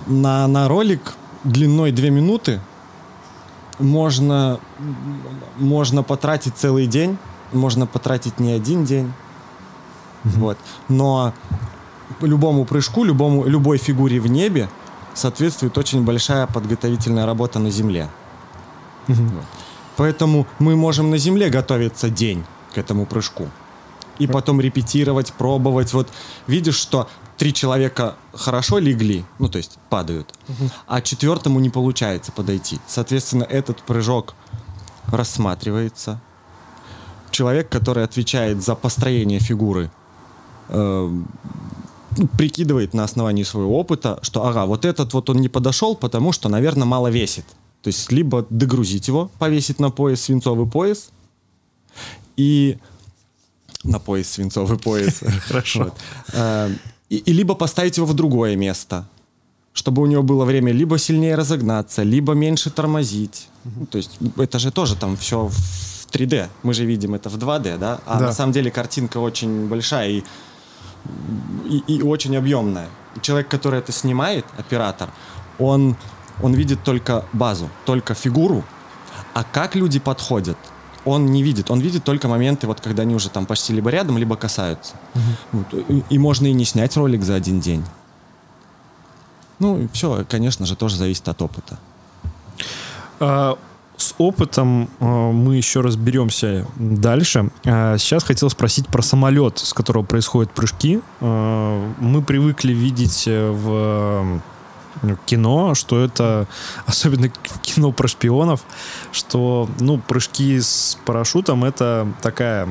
На, 0.09 0.47
на 0.47 0.69
ролик 0.69 1.15
длиной 1.45 1.93
2 1.93 2.09
минуты 2.09 2.61
можно, 3.79 4.59
можно 5.59 6.03
потратить 6.03 6.57
целый 6.57 6.87
день, 6.87 7.17
можно 7.53 7.87
потратить 7.87 8.41
не 8.41 8.53
один 8.53 8.85
день. 8.85 9.13
Вот. 10.25 10.59
Но 10.89 11.33
любому 12.21 12.65
прыжку, 12.65 13.05
любому, 13.05 13.45
любой 13.45 13.79
фигуре 13.79 14.21
в 14.21 14.27
небе 14.27 14.69
соответствует 15.15 15.79
очень 15.79 16.05
большая 16.05 16.47
подготовительная 16.47 17.27
работа 17.27 17.59
на 17.59 17.71
земле. 17.71 18.09
Вот. 19.07 19.45
Поэтому 19.97 20.47
мы 20.59 20.77
можем 20.77 21.11
на 21.11 21.19
земле 21.19 21.49
готовиться 21.51 22.09
день 22.09 22.45
к 22.75 22.79
этому 22.79 23.07
прыжку. 23.07 23.49
И 24.19 24.27
потом 24.27 24.61
репетировать, 24.61 25.33
пробовать. 25.33 25.93
Вот 25.93 26.09
видишь, 26.47 26.77
что 26.77 27.09
три 27.37 27.55
человека 27.55 28.17
хорошо 28.35 28.79
легли, 28.79 29.25
ну 29.39 29.49
то 29.49 29.59
есть 29.59 29.79
падают, 29.89 30.35
а 30.87 31.01
четвертому 31.01 31.61
не 31.61 31.71
получается 31.71 32.33
подойти. 32.33 32.79
Соответственно, 32.87 33.45
этот 33.45 33.83
прыжок 33.83 34.35
рассматривается. 35.07 36.21
Человек, 37.31 37.69
который 37.69 38.05
отвечает 38.05 38.63
за 38.63 38.75
построение 38.75 39.39
фигуры, 39.39 39.91
э, 40.69 41.11
ну, 42.17 42.27
прикидывает 42.37 42.95
на 42.95 43.05
основании 43.05 43.45
своего 43.45 43.79
опыта, 43.79 44.19
что 44.23 44.45
ага, 44.47 44.67
вот 44.67 44.85
этот 44.85 45.13
вот 45.13 45.31
он 45.31 45.37
не 45.37 45.49
подошел, 45.49 45.95
потому 45.95 46.33
что, 46.33 46.49
наверное, 46.49 46.87
мало 46.87 47.09
весит. 47.09 47.45
То 47.83 47.89
есть 47.89 48.11
либо 48.11 48.45
догрузить 48.51 49.07
его, 49.09 49.31
повесить 49.39 49.79
на 49.79 49.91
пояс 49.91 50.23
свинцовый 50.23 50.67
пояс, 50.67 51.11
и 52.37 52.79
на 53.89 53.99
пояс 53.99 54.29
свинцовый 54.31 54.79
пояс. 54.79 55.21
Хорошо. 55.49 55.93
Э, 56.33 56.71
И, 57.11 57.17
и 57.17 57.33
либо 57.33 57.55
поставить 57.55 57.97
его 57.99 58.07
в 58.07 58.13
другое 58.15 58.57
место, 58.57 59.05
чтобы 59.73 60.03
у 60.03 60.07
него 60.07 60.23
было 60.23 60.45
время 60.45 60.73
либо 60.73 60.99
сильнее 60.99 61.37
разогнаться, 61.37 62.03
либо 62.05 62.35
меньше 62.35 62.71
тормозить. 62.71 63.49
Ну, 63.65 63.87
То 63.87 63.99
есть 63.99 64.19
это 64.37 64.59
же 64.59 64.71
тоже 64.71 64.95
там 64.97 65.17
все 65.17 65.47
в 65.47 66.07
3D. 66.13 66.49
Мы 66.63 66.75
же 66.75 66.85
видим 66.87 67.15
это 67.15 67.31
в 67.31 67.37
2D, 67.37 67.79
да? 67.79 67.99
А 68.07 68.19
Да. 68.19 68.27
на 68.27 68.33
самом 68.33 68.53
деле 68.53 68.71
картинка 68.71 69.19
очень 69.21 69.69
большая 69.69 70.09
и, 70.11 70.23
и, 71.71 71.83
и 71.99 72.03
очень 72.03 72.37
объемная. 72.37 72.89
И 73.17 73.21
человек, 73.21 73.49
который 73.49 73.79
это 73.79 73.93
снимает, 73.93 74.45
оператор, 74.59 75.09
он, 75.59 75.97
он 76.43 76.55
видит 76.55 76.79
только 76.85 77.25
базу, 77.33 77.69
только 77.87 78.15
фигуру, 78.15 78.65
а 79.35 79.45
как 79.45 79.75
люди 79.77 79.99
подходят, 79.99 80.57
он 81.09 81.27
не 81.27 81.43
видит. 81.43 81.71
Он 81.71 81.81
видит 81.81 82.05
только 82.05 82.29
моменты, 82.29 82.67
вот 82.67 82.81
когда 82.81 83.03
они 83.03 83.15
уже 83.15 83.31
там 83.31 83.47
почти 83.47 83.73
либо 83.73 83.91
рядом, 83.91 84.19
либо 84.19 84.37
касаются. 84.37 84.95
Вот. 85.53 85.75
И, 85.75 86.03
и 86.11 86.19
можно 86.19 86.47
и 86.47 86.53
не 86.53 86.65
снять 86.65 86.97
ролик 86.97 87.23
за 87.25 87.35
один 87.35 87.61
день. 87.61 87.85
Ну, 89.59 89.89
все, 89.93 90.25
конечно 90.29 90.67
же, 90.67 90.77
тоже 90.77 90.97
зависит 90.97 91.27
от 91.29 91.43
опыта. 91.43 91.79
А, 93.21 93.59
С 93.97 94.15
опытом 94.19 94.89
а, 95.01 95.33
мы 95.33 95.57
еще 95.57 95.81
разберемся 95.81 96.67
дальше. 96.77 97.51
А, 97.65 97.99
Сейчас 97.99 98.23
хотел 98.23 98.51
спросить 98.51 98.87
про 98.87 99.03
самолет, 99.03 99.59
с 99.59 99.73
которого 99.73 100.05
происходят 100.05 100.53
прыжки. 100.53 101.01
А, 101.21 101.93
Мы 101.99 102.23
привыкли 102.23 102.73
видеть 102.73 103.25
э, 103.27 103.51
в 103.51 104.41
кино, 105.27 105.75
что 105.75 106.03
это, 106.03 106.47
особенно 106.87 107.29
кино 107.63 107.93
про 107.93 108.09
шпионов, 108.09 108.63
что, 109.13 109.69
ну, 109.81 109.99
прыжки 109.99 110.61
с 110.61 110.99
парашютом 111.05 111.65
это 111.65 112.09
такая 112.23 112.69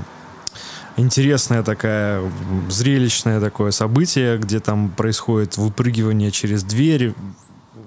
интересное 0.97 1.63
такая 1.63 2.29
зрелищное 2.69 3.39
такое 3.39 3.71
событие, 3.71 4.37
где 4.37 4.59
там 4.59 4.89
происходит 4.89 5.57
выпрыгивание 5.57 6.31
через 6.31 6.63
дверь. 6.63 7.13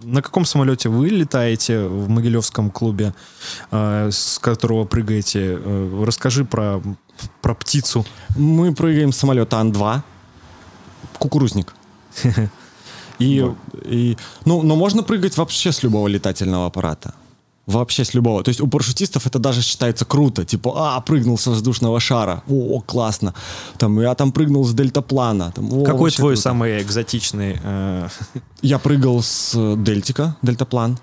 На 0.03 0.23
каком 0.23 0.47
самолете 0.47 0.89
вы 0.89 1.09
летаете 1.09 1.87
в 1.87 2.09
Могилевском 2.09 2.71
клубе, 2.71 3.13
э, 3.71 4.09
с 4.11 4.39
которого 4.39 4.85
прыгаете? 4.85 5.59
Э, 5.61 6.05
Расскажи 6.07 6.45
про, 6.45 6.81
про 7.43 7.55
птицу. 7.55 8.07
Мы 8.37 8.75
прыгаем 8.75 9.13
с 9.13 9.19
самолета 9.19 9.59
Ан-2. 9.59 10.01
кукурузник. 11.19 11.75
И 13.21 13.41
Вот. 13.43 13.57
И, 13.85 14.17
ну, 14.45 14.63
но 14.63 14.77
можно 14.77 15.03
прыгать 15.03 15.37
вообще 15.37 15.71
с 15.71 15.83
любого 15.85 16.09
летательного 16.09 16.67
аппарата. 16.67 17.15
Вообще 17.67 18.05
с 18.05 18.15
любого. 18.15 18.43
То 18.43 18.49
есть 18.49 18.61
у 18.61 18.67
парашютистов 18.67 19.27
это 19.27 19.39
даже 19.39 19.63
считается 19.63 20.05
круто. 20.05 20.45
Типа, 20.45 20.73
а, 20.97 21.01
прыгнул 21.01 21.39
с 21.39 21.47
воздушного 21.47 22.01
шара. 22.01 22.43
О, 22.49 22.81
классно. 22.81 23.33
Там, 23.79 24.01
я 24.01 24.15
там 24.15 24.33
прыгнул 24.33 24.65
с 24.65 24.73
дельтаплана. 24.75 25.53
Там, 25.53 25.73
о, 25.73 25.85
какой 25.85 26.11
твой 26.11 26.33
круто. 26.35 26.43
самый 26.43 26.83
экзотичный? 26.83 27.59
э, 27.63 28.09
Я 28.63 28.79
прыгал 28.79 29.23
с 29.23 29.77
дельтика, 29.77 30.37
дельтаплан. 30.43 30.99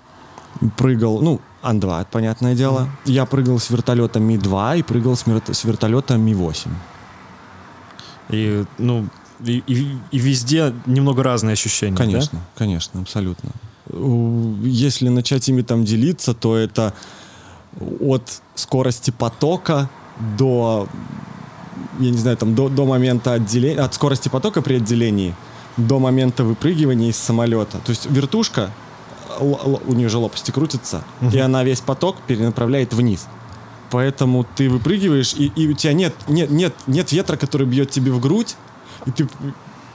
Прыгал, 0.76 1.20
ну, 1.22 1.40
Ан-2, 1.62 2.06
понятное 2.10 2.54
дело. 2.54 2.88
Я 3.04 3.24
прыгал 3.26 3.58
с 3.58 3.70
вертолета 3.70 4.18
Ми-2 4.20 4.78
и 4.78 4.82
прыгал 4.82 5.16
с, 5.16 5.26
мер- 5.26 5.42
с 5.54 5.64
вертолета 5.64 6.16
Ми-8. 6.16 6.68
и, 8.30 8.64
ну, 8.78 9.06
и, 9.44 9.62
и- 9.66 9.96
и 10.10 10.18
везде 10.18 10.72
немного 10.86 11.22
разные 11.22 11.52
ощущения, 11.54 11.96
да? 11.96 12.04
Конечно, 12.04 12.40
конечно, 12.56 13.00
абсолютно. 13.00 13.50
Если 14.62 15.08
начать 15.08 15.48
ими 15.48 15.62
там 15.62 15.84
делиться, 15.84 16.34
то 16.34 16.56
это 16.56 16.92
от 18.00 18.42
скорости 18.54 19.10
потока 19.10 19.88
до, 20.36 20.88
я 22.00 22.10
не 22.10 22.18
знаю, 22.18 22.36
там 22.36 22.54
до, 22.54 22.68
до 22.68 22.84
момента 22.84 23.32
отделения, 23.34 23.80
от 23.80 23.94
скорости 23.94 24.28
потока 24.28 24.62
при 24.62 24.74
отделении 24.74 25.34
до 25.76 25.98
момента 26.00 26.42
выпрыгивания 26.44 27.10
из 27.10 27.16
самолета. 27.16 27.78
То 27.84 27.90
есть 27.90 28.06
вертушка, 28.10 28.70
у 29.40 29.92
нее 29.94 30.08
же 30.08 30.18
лопасти 30.18 30.50
крутятся, 30.50 31.04
и 31.32 31.38
она 31.38 31.62
весь 31.62 31.80
поток 31.80 32.16
перенаправляет 32.26 32.92
вниз. 32.92 33.26
Поэтому 33.90 34.44
ты 34.56 34.68
выпрыгиваешь, 34.68 35.34
и, 35.34 35.46
и 35.56 35.68
у 35.68 35.72
тебя 35.72 35.92
нет, 35.94 36.14
нет, 36.28 36.50
нет, 36.50 36.74
нет 36.88 37.12
ветра, 37.12 37.36
который 37.36 37.66
бьет 37.66 37.90
тебе 37.90 38.10
в 38.12 38.20
грудь, 38.20 38.56
и 39.08 39.10
ты 39.10 39.26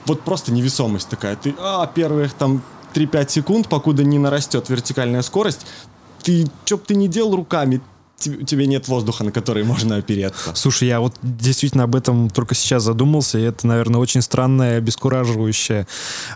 вот 0.06 0.20
просто 0.20 0.52
невесомость 0.52 1.08
такая. 1.08 1.36
Ты, 1.36 1.54
а, 1.58 1.86
первых 1.86 2.34
там 2.34 2.62
3-5 2.94 3.30
секунд, 3.30 3.68
покуда 3.68 4.04
не 4.04 4.18
нарастет 4.18 4.68
вертикальная 4.68 5.22
скорость, 5.22 5.66
ты, 6.22 6.46
что 6.64 6.76
бы 6.76 6.82
ты 6.86 6.94
ни 6.94 7.06
делал 7.06 7.36
руками, 7.36 7.80
тебе- 8.18 8.38
у 8.38 8.42
тебя 8.42 8.66
нет 8.66 8.88
воздуха, 8.88 9.24
на 9.24 9.32
который 9.32 9.64
можно 9.64 9.96
опереться. 9.96 10.52
Слушай, 10.54 10.88
я 10.88 11.00
вот 11.00 11.14
действительно 11.22 11.84
об 11.84 11.94
этом 11.94 12.30
только 12.30 12.54
сейчас 12.54 12.82
задумался, 12.82 13.38
и 13.38 13.42
это, 13.42 13.66
наверное, 13.66 14.00
очень 14.00 14.22
странное, 14.22 14.78
обескураживающее 14.78 15.86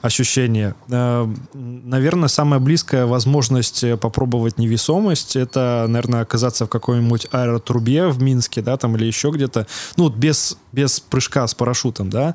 ощущение. 0.02 0.74
Э, 0.90 1.26
Наверное, 1.54 2.28
самая 2.28 2.60
близкая 2.60 3.06
возможность 3.06 3.82
э, 3.84 3.96
попробовать 3.96 4.58
невесомость, 4.58 5.36
это, 5.36 5.86
наверное, 5.88 6.20
оказаться 6.20 6.66
в 6.66 6.68
какой-нибудь 6.68 7.28
аэротрубе 7.30 8.08
в 8.08 8.20
Минске, 8.22 8.60
да, 8.62 8.76
там 8.76 8.96
или 8.96 9.04
еще 9.06 9.30
где-то, 9.30 9.66
ну, 9.96 10.04
вот 10.04 10.14
без, 10.16 10.56
без 10.72 11.00
прыжка 11.00 11.46
с 11.46 11.54
парашютом, 11.54 12.10
да. 12.10 12.34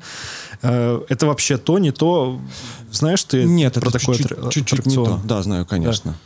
Э, 0.62 1.00
Это 1.08 1.26
вообще 1.26 1.56
то, 1.58 1.78
не 1.78 1.92
то. 1.92 2.40
Знаешь 2.90 3.22
ты 3.24 3.44
Нет, 3.44 3.74
про 3.74 3.88
это 3.88 3.98
такой 3.98 4.16
чуть-чуть, 4.16 4.38
атра- 4.38 4.50
чуть-чуть 4.50 4.86
не 4.86 4.92
аттракцион? 4.94 5.20
то. 5.22 5.26
Да, 5.28 5.42
знаю, 5.42 5.66
конечно. 5.66 6.10
Эм, 6.10 6.16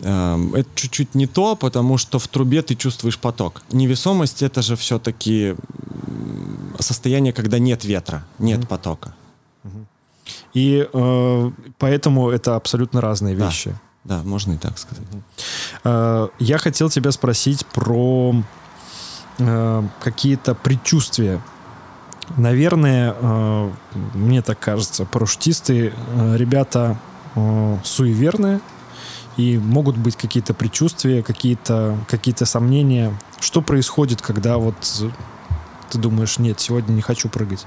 Это 0.00 0.64
чуть-чуть 0.74 1.14
не 1.14 1.26
то, 1.26 1.56
потому 1.56 1.98
что 1.98 2.18
в 2.18 2.26
трубе 2.28 2.62
ты 2.62 2.74
чувствуешь 2.74 3.18
поток. 3.18 3.62
Невесомость 3.72 4.42
это 4.42 4.62
же 4.62 4.74
все-таки 4.76 5.54
состояние, 6.78 7.32
когда 7.32 7.58
нет 7.58 7.84
ветра, 7.84 8.24
нет 8.38 8.66
потока. 8.68 9.14
И 10.54 10.88
э, 10.92 11.50
поэтому 11.78 12.30
это 12.30 12.56
абсолютно 12.56 13.00
разные 13.00 13.36
Да. 13.36 13.46
вещи. 13.46 13.74
Да, 14.04 14.22
можно 14.24 14.52
и 14.54 14.56
так 14.56 14.78
сказать. 14.78 15.04
Э, 15.84 16.28
Я 16.38 16.58
хотел 16.58 16.88
тебя 16.90 17.12
спросить 17.12 17.64
про 17.66 18.34
э, 19.38 19.82
какие-то 20.02 20.54
предчувствия. 20.54 21.40
Наверное, 22.36 23.14
э, 23.20 23.70
мне 24.14 24.42
так 24.42 24.58
кажется, 24.58 25.04
парашютисты 25.04 25.92
э, 26.14 26.36
ребята 26.36 26.96
э, 27.36 27.76
суеверные, 27.84 28.60
и 29.36 29.58
могут 29.58 29.96
быть 29.96 30.16
какие-то 30.16 30.54
предчувствия, 30.54 31.22
какие-то 31.22 31.96
какие 32.08 32.34
сомнения. 32.44 33.16
Что 33.40 33.62
происходит, 33.62 34.20
когда 34.22 34.58
вот 34.58 34.74
ты 35.90 35.98
думаешь, 35.98 36.38
нет, 36.38 36.60
сегодня 36.60 36.92
не 36.92 37.02
хочу 37.02 37.28
прыгать? 37.28 37.66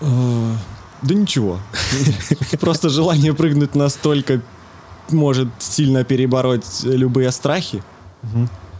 Э, 0.00 0.54
Да 1.02 1.14
ничего. 1.14 1.58
Просто 2.60 2.88
желание 2.88 3.34
прыгнуть 3.34 3.74
настолько 3.74 4.40
может 5.10 5.48
сильно 5.58 6.04
перебороть 6.04 6.84
любые 6.84 7.30
страхи, 7.32 7.82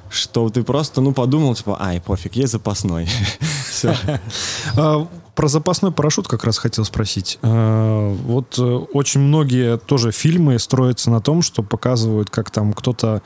что 0.09 0.49
ты 0.51 0.63
просто, 0.63 1.01
ну, 1.01 1.13
подумал, 1.13 1.55
типа, 1.55 1.77
ай, 1.81 2.01
пофиг, 2.01 2.37
есть 2.37 2.53
запасной. 2.53 3.09
Все. 3.91 4.21
А, 4.77 5.07
Про 5.35 5.49
запасной 5.49 5.93
парашют 5.93 6.29
как 6.29 6.45
раз 6.45 6.59
хотел 6.59 6.85
спросить. 6.85 7.39
А, 7.43 8.11
Вот 8.15 8.59
э, 8.59 8.63
очень 8.63 9.21
многие 9.21 9.79
тоже 9.79 10.13
фильмы 10.13 10.59
строятся 10.59 11.11
на 11.11 11.21
том, 11.21 11.43
что 11.43 11.63
показывают, 11.63 12.31
как 12.31 12.51
там 12.51 12.73
кто-то, 12.73 13.23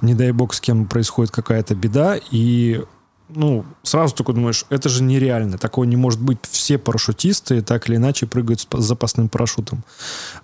не 0.00 0.14
дай 0.14 0.32
бог, 0.32 0.54
с 0.54 0.60
кем 0.60 0.86
происходит 0.86 1.30
какая-то 1.30 1.74
беда, 1.74 2.18
и 2.30 2.82
ну, 3.34 3.64
сразу 3.82 4.14
такой 4.14 4.34
думаешь, 4.34 4.66
это 4.68 4.88
же 4.90 5.02
нереально, 5.02 5.56
такого 5.56 5.84
не 5.84 5.96
может 5.96 6.20
быть. 6.20 6.38
Все 6.50 6.76
парашютисты 6.76 7.62
так 7.62 7.88
или 7.88 7.96
иначе 7.96 8.26
прыгают 8.26 8.60
с 8.60 8.66
па- 8.66 8.80
с 8.80 8.84
запасным 8.84 9.28
парашютом. 9.30 9.84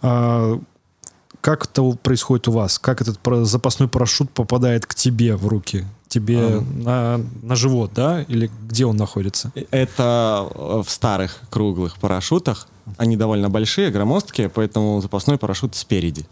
А, 0.03 0.59
Как 1.41 1.65
это 1.67 1.83
происходит 2.03 2.49
у 2.49 2.53
вас? 2.53 2.79
Как 2.79 3.01
этот 3.03 3.19
запасной 3.47 3.89
парашют 3.89 4.31
попадает 4.31 4.87
к 4.87 4.95
тебе 4.95 5.37
в 5.37 5.47
руки? 5.49 5.85
Тебе 6.09 6.39
А. 6.39 6.61
на, 6.61 7.21
на 7.43 7.55
живот, 7.57 7.93
да? 7.95 8.23
Или 8.23 8.51
где 8.67 8.87
он 8.87 8.97
находится? 8.97 9.53
Это 9.71 10.49
э, 10.55 10.83
в 10.85 10.91
старых 10.91 11.41
круглых 11.51 11.99
парашютах. 11.99 12.67
Они 12.97 13.17
довольно 13.17 13.51
большие, 13.51 13.91
громоздкие, 13.91 14.49
поэтому 14.49 15.01
запасной 15.03 15.37
парашют 15.37 15.75
спереди. 15.75 16.27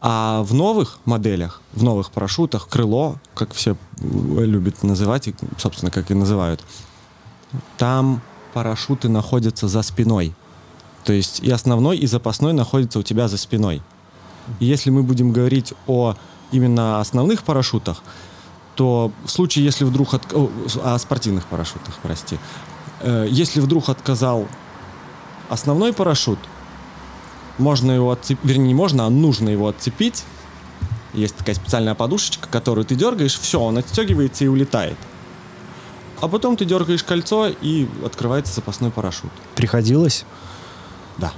А 0.00 0.42
в 0.42 0.54
новых 0.54 1.00
моделях, 1.06 1.60
в 1.72 1.82
новых 1.82 2.10
парашютах, 2.10 2.68
крыло, 2.68 3.16
как 3.34 3.52
все 3.54 3.76
э, 4.00 4.44
любят 4.44 4.82
называть, 4.82 5.28
и, 5.28 5.34
собственно, 5.56 5.90
как 5.90 6.10
и 6.10 6.14
называют, 6.14 6.62
там 7.78 8.20
парашюты 8.52 9.08
находятся 9.08 9.66
за 9.66 9.82
спиной. 9.82 10.34
То 11.04 11.12
есть 11.12 11.40
и 11.40 11.50
основной, 11.50 11.96
и 11.96 12.06
запасной 12.06 12.52
находятся 12.52 12.98
у 12.98 13.02
тебя 13.02 13.28
за 13.28 13.38
спиной. 13.38 13.82
И 14.60 14.66
если 14.66 14.90
мы 14.90 15.02
будем 15.02 15.32
говорить 15.32 15.72
о 15.86 16.14
именно 16.52 17.00
основных 17.00 17.42
парашютах, 17.42 18.02
то 18.78 19.10
в 19.24 19.30
случае, 19.30 19.64
если 19.64 19.84
вдруг... 19.84 20.14
от- 20.14 20.32
о, 20.32 20.98
спортивных 20.98 21.46
парашютах, 21.46 21.96
прости. 22.00 22.38
Э, 23.00 23.26
Если 23.28 23.58
вдруг 23.60 23.88
отказал 23.88 24.46
основной 25.48 25.92
парашют, 25.92 26.38
можно 27.58 27.90
его 27.90 28.12
отцепить, 28.12 28.44
вернее, 28.44 28.68
не 28.68 28.74
можно, 28.74 29.04
а 29.04 29.10
нужно 29.10 29.48
его 29.48 29.66
отцепить. 29.66 30.22
Есть 31.12 31.34
такая 31.34 31.56
специальная 31.56 31.96
подушечка, 31.96 32.46
которую 32.48 32.84
ты 32.84 32.94
дергаешь, 32.94 33.36
все, 33.36 33.58
он 33.60 33.78
отстегивается 33.78 34.44
и 34.44 34.46
улетает. 34.46 34.96
А 36.20 36.28
потом 36.28 36.56
ты 36.56 36.64
дергаешь 36.64 37.02
кольцо, 37.02 37.48
и 37.48 37.88
открывается 38.06 38.54
запасной 38.54 38.92
парашют. 38.92 39.32
Приходилось? 39.56 40.24
Да. 41.16 41.32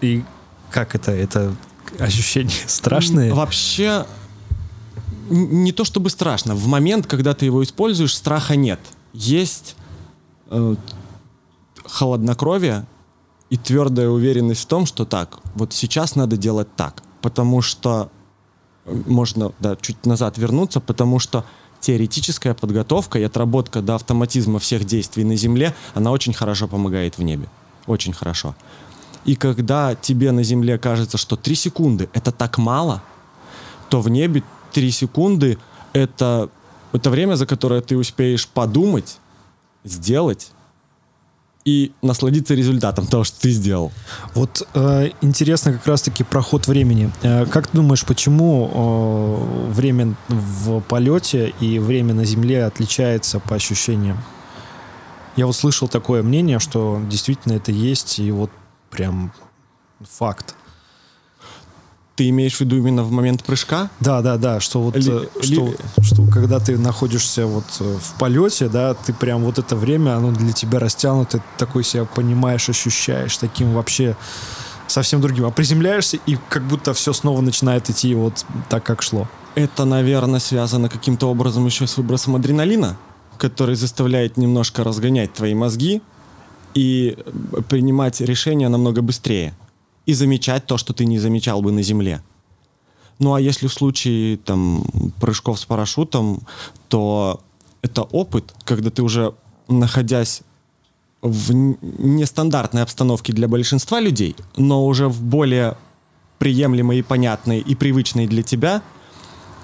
И 0.00 0.22
как 0.70 0.94
это? 0.94 1.10
Это 1.10 1.52
ощущения 1.98 2.54
страшные? 2.68 3.34
Вообще, 3.34 4.06
не 5.30 5.72
то 5.72 5.84
чтобы 5.84 6.10
страшно. 6.10 6.54
В 6.54 6.66
момент, 6.66 7.06
когда 7.06 7.34
ты 7.34 7.46
его 7.46 7.62
используешь, 7.62 8.14
страха 8.14 8.56
нет. 8.56 8.80
Есть 9.12 9.76
э, 10.50 10.76
холоднокровие 11.84 12.86
и 13.50 13.56
твердая 13.56 14.08
уверенность 14.08 14.62
в 14.62 14.66
том, 14.66 14.86
что 14.86 15.04
так, 15.04 15.38
вот 15.54 15.72
сейчас 15.72 16.16
надо 16.16 16.36
делать 16.36 16.68
так. 16.76 17.02
Потому 17.22 17.62
что 17.62 18.10
э, 18.84 19.02
можно 19.06 19.52
да, 19.60 19.76
чуть 19.76 20.04
назад 20.06 20.38
вернуться, 20.38 20.80
потому 20.80 21.18
что 21.18 21.44
теоретическая 21.80 22.54
подготовка 22.54 23.18
и 23.18 23.22
отработка 23.22 23.82
до 23.82 23.94
автоматизма 23.94 24.58
всех 24.58 24.84
действий 24.84 25.24
на 25.24 25.36
Земле, 25.36 25.74
она 25.94 26.10
очень 26.10 26.32
хорошо 26.32 26.68
помогает 26.68 27.18
в 27.18 27.22
небе. 27.22 27.48
Очень 27.86 28.12
хорошо. 28.12 28.54
И 29.24 29.34
когда 29.34 29.94
тебе 29.94 30.32
на 30.32 30.42
Земле 30.42 30.78
кажется, 30.78 31.18
что 31.18 31.36
3 31.36 31.54
секунды 31.54 32.08
это 32.12 32.32
так 32.32 32.58
мало, 32.58 33.02
то 33.88 34.00
в 34.00 34.08
небе 34.08 34.42
3 34.76 34.90
секунды 34.90 35.58
это, 35.94 36.50
это 36.92 37.08
время, 37.08 37.36
за 37.36 37.46
которое 37.46 37.80
ты 37.80 37.96
успеешь 37.96 38.46
подумать, 38.46 39.16
сделать 39.84 40.52
и 41.64 41.92
насладиться 42.02 42.54
результатом 42.54 43.06
того, 43.06 43.24
что 43.24 43.40
ты 43.40 43.50
сделал. 43.52 43.90
Вот 44.34 44.68
э, 44.74 45.12
интересно 45.22 45.72
как 45.72 45.86
раз-таки 45.86 46.24
проход 46.24 46.68
времени. 46.68 47.10
Э, 47.22 47.46
как 47.46 47.68
ты 47.68 47.78
думаешь, 47.78 48.04
почему 48.04 48.70
э, 48.70 49.72
время 49.72 50.14
в 50.28 50.80
полете 50.82 51.54
и 51.58 51.78
время 51.78 52.12
на 52.12 52.26
Земле 52.26 52.66
отличается 52.66 53.40
по 53.40 53.54
ощущениям? 53.54 54.18
Я 55.36 55.46
вот 55.46 55.56
слышал 55.56 55.88
такое 55.88 56.22
мнение, 56.22 56.58
что 56.58 57.00
действительно 57.08 57.54
это 57.54 57.72
есть, 57.72 58.18
и 58.18 58.30
вот 58.30 58.50
прям 58.90 59.32
факт. 60.00 60.54
Ты 62.16 62.30
имеешь 62.30 62.56
в 62.56 62.60
виду 62.62 62.76
именно 62.78 63.04
в 63.04 63.10
момент 63.12 63.44
прыжка? 63.44 63.90
Да, 64.00 64.22
да, 64.22 64.38
да, 64.38 64.58
что 64.58 64.80
вот, 64.80 64.96
Ли- 64.96 65.04
э, 65.12 65.26
что, 65.42 65.66
ли- 65.66 65.76
что 66.02 66.26
когда 66.26 66.58
ты 66.58 66.78
находишься 66.78 67.46
вот 67.46 67.64
э, 67.80 67.98
в 68.02 68.18
полете, 68.18 68.68
да, 68.70 68.94
ты 68.94 69.12
прям 69.12 69.44
вот 69.44 69.58
это 69.58 69.76
время, 69.76 70.16
оно 70.16 70.32
для 70.32 70.52
тебя 70.52 70.78
растянуто, 70.78 71.38
ты 71.38 71.44
такой 71.58 71.84
себя 71.84 72.06
понимаешь, 72.06 72.70
ощущаешь, 72.70 73.36
таким 73.36 73.74
вообще 73.74 74.16
совсем 74.86 75.20
другим. 75.20 75.44
А 75.44 75.50
приземляешься, 75.50 76.18
и 76.24 76.38
как 76.48 76.62
будто 76.62 76.94
все 76.94 77.12
снова 77.12 77.42
начинает 77.42 77.90
идти 77.90 78.14
вот 78.14 78.46
так, 78.70 78.82
как 78.82 79.02
шло. 79.02 79.28
Это, 79.54 79.84
наверное, 79.84 80.40
связано 80.40 80.88
каким-то 80.88 81.28
образом 81.30 81.66
еще 81.66 81.86
с 81.86 81.98
выбросом 81.98 82.34
адреналина, 82.36 82.96
который 83.36 83.74
заставляет 83.74 84.38
немножко 84.38 84.84
разгонять 84.84 85.34
твои 85.34 85.54
мозги 85.54 86.00
и 86.72 87.18
принимать 87.68 88.20
решения 88.22 88.68
намного 88.70 89.02
быстрее. 89.02 89.54
И 90.06 90.14
замечать 90.14 90.66
то, 90.66 90.78
что 90.78 90.92
ты 90.92 91.04
не 91.04 91.18
замечал 91.18 91.60
бы 91.62 91.72
на 91.72 91.82
земле. 91.82 92.22
Ну 93.18 93.34
а 93.34 93.40
если 93.40 93.66
в 93.66 93.72
случае 93.72 94.36
там 94.38 94.84
прыжков 95.20 95.58
с 95.58 95.64
парашютом, 95.64 96.46
то 96.88 97.40
это 97.82 98.02
опыт, 98.02 98.54
когда 98.64 98.90
ты 98.90 99.02
уже 99.02 99.34
находясь 99.68 100.42
в 101.22 101.52
нестандартной 101.52 102.82
обстановке 102.82 103.32
для 103.32 103.48
большинства 103.48 104.00
людей, 104.00 104.36
но 104.56 104.86
уже 104.86 105.08
в 105.08 105.22
более 105.22 105.76
приемлемой 106.38 106.98
и 106.98 107.02
понятной 107.02 107.60
и 107.60 107.74
привычной 107.74 108.26
для 108.26 108.42
тебя, 108.42 108.82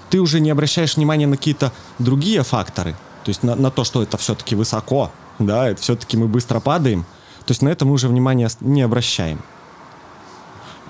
ты 0.09 0.19
уже 0.19 0.39
не 0.39 0.49
обращаешь 0.49 0.95
внимания 0.95 1.27
на 1.27 1.37
какие-то 1.37 1.71
другие 1.99 2.43
факторы. 2.43 2.95
То 3.23 3.29
есть 3.29 3.43
на, 3.43 3.55
на 3.55 3.71
то, 3.71 3.83
что 3.83 4.03
это 4.03 4.17
все-таки 4.17 4.55
высоко, 4.55 5.11
да, 5.39 5.69
это 5.69 5.81
все-таки 5.81 6.17
мы 6.17 6.27
быстро 6.27 6.59
падаем. 6.59 7.03
То 7.45 7.51
есть 7.51 7.61
на 7.61 7.69
это 7.69 7.85
мы 7.85 7.93
уже 7.93 8.07
внимания 8.07 8.49
не 8.59 8.81
обращаем. 8.81 9.41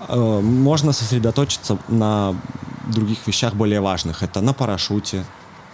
Э, 0.08 0.40
Можно 0.42 0.94
сосредоточиться 0.94 1.78
на 1.88 2.36
других 2.88 3.26
вещах 3.28 3.54
более 3.54 3.82
важных. 3.82 4.24
Это 4.24 4.42
на 4.42 4.54
парашюте, 4.54 5.26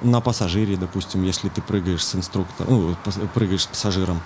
на 0.01 0.21
пассажире, 0.21 0.77
допустим, 0.77 1.23
если 1.23 1.49
ты 1.49 1.61
прыгаешь 1.61 2.03
с 2.03 2.15
инструктором, 2.15 2.73
ну, 2.73 2.95
прыгаешь 3.33 3.63
с 3.63 3.67
пассажиром. 3.67 4.21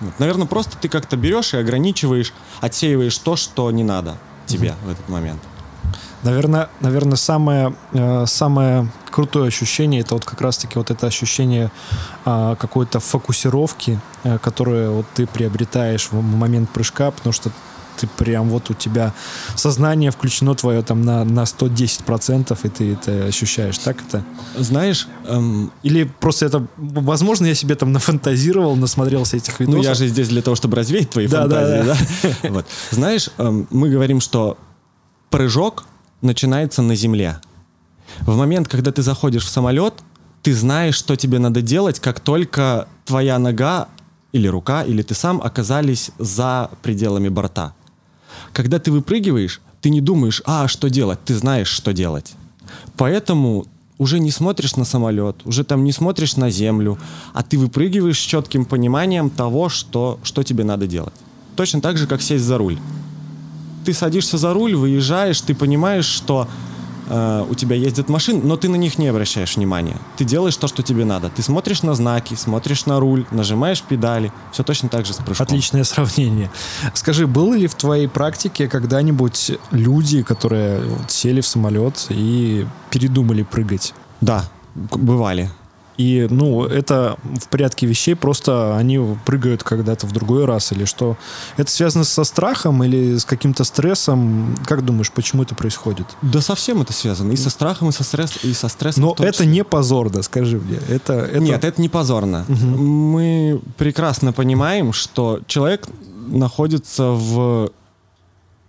Вот. 0.00 0.18
Наверное, 0.18 0.46
просто 0.46 0.76
ты 0.76 0.88
как-то 0.88 1.16
берешь 1.16 1.54
и 1.54 1.56
ограничиваешь, 1.56 2.32
отсеиваешь 2.60 3.16
то, 3.18 3.36
что 3.36 3.70
не 3.70 3.84
надо 3.84 4.16
тебе 4.46 4.74
в 4.84 4.90
этот 4.90 5.08
момент. 5.08 5.40
Наверное, 6.22 6.70
наверное 6.80 7.16
самое, 7.16 7.74
э, 7.92 8.24
самое 8.26 8.88
крутое 9.10 9.48
ощущение 9.48 10.00
это 10.00 10.14
вот 10.14 10.24
как 10.24 10.40
раз-таки 10.40 10.78
вот 10.78 10.90
это 10.90 11.06
ощущение 11.06 11.70
а, 12.24 12.56
какой-то 12.56 12.98
фокусировки, 12.98 14.00
э, 14.24 14.38
которое 14.38 14.90
вот 14.90 15.06
ты 15.14 15.26
приобретаешь 15.26 16.08
в 16.10 16.20
момент 16.20 16.70
прыжка, 16.70 17.10
потому 17.10 17.32
что 17.32 17.50
ты 17.96 18.06
прям 18.06 18.48
вот 18.48 18.70
у 18.70 18.74
тебя 18.74 19.12
сознание 19.56 20.10
включено 20.10 20.54
твое 20.54 20.82
там 20.82 21.02
на, 21.02 21.24
на 21.24 21.44
110%, 21.44 22.58
и 22.62 22.68
ты 22.68 22.92
это 22.92 23.26
ощущаешь. 23.26 23.78
Так 23.78 24.02
это? 24.06 24.24
Знаешь, 24.58 25.08
эм, 25.26 25.72
Или 25.82 26.04
просто 26.04 26.46
это, 26.46 26.66
возможно, 26.76 27.46
я 27.46 27.54
себе 27.54 27.74
там 27.74 27.92
нафантазировал, 27.92 28.76
насмотрелся 28.76 29.36
этих 29.36 29.60
видосов. 29.60 29.82
Ну, 29.82 29.82
я 29.82 29.94
же 29.94 30.06
здесь 30.08 30.28
для 30.28 30.42
того, 30.42 30.56
чтобы 30.56 30.76
развеять 30.76 31.10
твои 31.10 31.26
Да, 31.26 31.46
да, 31.46 31.60
фантазии, 31.60 32.36
да? 32.42 32.48
Вот. 32.50 32.66
Знаешь, 32.90 33.30
эм, 33.38 33.66
мы 33.70 33.88
говорим, 33.88 34.20
что 34.20 34.58
прыжок 35.30 35.84
начинается 36.22 36.82
на 36.82 36.94
земле. 36.94 37.40
В 38.20 38.36
момент, 38.36 38.68
когда 38.68 38.92
ты 38.92 39.02
заходишь 39.02 39.44
в 39.44 39.48
самолет, 39.48 39.94
ты 40.42 40.54
знаешь, 40.54 40.94
что 40.94 41.16
тебе 41.16 41.38
надо 41.38 41.62
делать, 41.62 42.00
как 42.00 42.20
только 42.20 42.86
твоя 43.04 43.38
нога 43.38 43.88
или 44.32 44.46
рука, 44.48 44.82
или 44.82 45.02
ты 45.02 45.14
сам 45.14 45.40
оказались 45.42 46.10
за 46.18 46.70
пределами 46.82 47.28
борта. 47.28 47.74
Когда 48.54 48.78
ты 48.78 48.92
выпрыгиваешь, 48.92 49.60
ты 49.80 49.90
не 49.90 50.00
думаешь, 50.00 50.40
а, 50.46 50.68
что 50.68 50.88
делать, 50.88 51.18
ты 51.24 51.34
знаешь, 51.34 51.68
что 51.68 51.92
делать. 51.92 52.32
Поэтому 52.96 53.66
уже 53.98 54.20
не 54.20 54.30
смотришь 54.30 54.76
на 54.76 54.84
самолет, 54.84 55.36
уже 55.44 55.64
там 55.64 55.82
не 55.82 55.90
смотришь 55.90 56.36
на 56.36 56.50
землю, 56.50 56.96
а 57.32 57.42
ты 57.42 57.58
выпрыгиваешь 57.58 58.18
с 58.18 58.22
четким 58.22 58.64
пониманием 58.64 59.28
того, 59.28 59.68
что, 59.68 60.20
что 60.22 60.44
тебе 60.44 60.62
надо 60.62 60.86
делать. 60.86 61.14
Точно 61.56 61.80
так 61.80 61.98
же, 61.98 62.06
как 62.06 62.22
сесть 62.22 62.44
за 62.44 62.56
руль. 62.56 62.78
Ты 63.84 63.92
садишься 63.92 64.38
за 64.38 64.54
руль, 64.54 64.76
выезжаешь, 64.76 65.40
ты 65.40 65.54
понимаешь, 65.54 66.06
что 66.06 66.48
э, 67.06 67.46
у 67.48 67.54
тебя 67.54 67.76
ездят 67.76 68.08
машины, 68.08 68.40
но 68.42 68.56
ты 68.56 68.68
на 68.68 68.76
них 68.76 68.98
не 68.98 69.08
обращаешь 69.08 69.56
внимания. 69.56 69.96
Ты 70.16 70.24
делаешь 70.24 70.56
то, 70.56 70.68
что 70.68 70.82
тебе 70.82 71.04
надо. 71.04 71.30
Ты 71.30 71.42
смотришь 71.42 71.82
на 71.82 71.94
знаки, 71.94 72.34
смотришь 72.34 72.86
на 72.86 73.00
руль, 73.00 73.26
нажимаешь 73.30 73.82
педали. 73.82 74.32
Все 74.52 74.62
точно 74.62 74.88
так 74.88 75.06
же 75.06 75.12
с 75.12 75.16
прыжком. 75.16 75.46
Отличное 75.46 75.84
сравнение. 75.84 76.50
Скажи, 76.94 77.26
было 77.26 77.54
ли 77.54 77.66
в 77.66 77.74
твоей 77.74 78.08
практике 78.08 78.68
когда-нибудь 78.68 79.52
люди, 79.70 80.22
которые 80.22 80.82
сели 81.08 81.40
в 81.40 81.46
самолет 81.46 82.06
и 82.10 82.66
передумали 82.90 83.42
прыгать? 83.42 83.94
Да, 84.20 84.44
бывали. 84.74 85.50
И, 85.96 86.26
ну, 86.28 86.64
это 86.64 87.16
в 87.22 87.48
порядке 87.48 87.86
вещей, 87.86 88.14
просто 88.14 88.76
они 88.76 89.00
прыгают 89.24 89.62
когда-то 89.62 90.06
в 90.06 90.12
другой 90.12 90.44
раз 90.44 90.72
или 90.72 90.84
что? 90.84 91.16
Это 91.56 91.70
связано 91.70 92.04
со 92.04 92.24
страхом 92.24 92.82
или 92.82 93.16
с 93.16 93.24
каким-то 93.24 93.64
стрессом? 93.64 94.56
Как 94.66 94.84
думаешь, 94.84 95.12
почему 95.12 95.44
это 95.44 95.54
происходит? 95.54 96.06
Да 96.22 96.40
совсем 96.40 96.82
это 96.82 96.92
связано. 96.92 97.32
И 97.32 97.36
со 97.36 97.50
страхом, 97.50 97.90
и 97.90 97.92
со, 97.92 98.02
стресс, 98.02 98.44
и 98.44 98.52
со 98.52 98.68
стрессом. 98.68 99.04
Но 99.04 99.14
это 99.18 99.32
числе. 99.32 99.46
не 99.46 99.64
позорно, 99.64 100.22
скажи 100.22 100.58
мне. 100.58 100.78
Это, 100.88 101.12
это... 101.12 101.38
Нет, 101.38 101.64
это 101.64 101.80
не 101.80 101.88
позорно. 101.88 102.44
Мы 102.48 103.60
прекрасно 103.76 104.32
понимаем, 104.32 104.92
что 104.92 105.40
человек 105.46 105.88
находится 106.26 107.10
в 107.10 107.70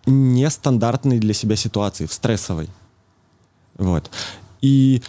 нестандартной 0.05 1.19
для 1.19 1.33
себя 1.33 1.55
ситуации, 1.55 2.05
в 2.05 2.13
стрессовой. 2.13 2.69
Вот. 3.77 4.11
И 4.61 5.01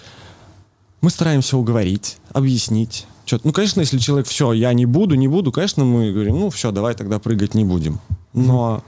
мы 1.00 1.10
стараемся 1.10 1.56
уговорить, 1.56 2.18
объяснить. 2.32 3.06
Чё- 3.24 3.40
Ну, 3.44 3.52
конечно, 3.52 3.80
если 3.80 3.98
человек, 3.98 4.26
все, 4.28 4.52
я 4.52 4.72
не 4.72 4.86
буду, 4.86 5.14
не 5.16 5.28
буду, 5.28 5.50
конечно, 5.52 5.84
мы 5.84 6.12
говорим, 6.12 6.38
ну, 6.40 6.50
все, 6.50 6.70
давай 6.70 6.94
тогда 6.94 7.18
прыгать 7.18 7.54
не 7.54 7.64
будем. 7.64 8.00
Но, 8.32 8.82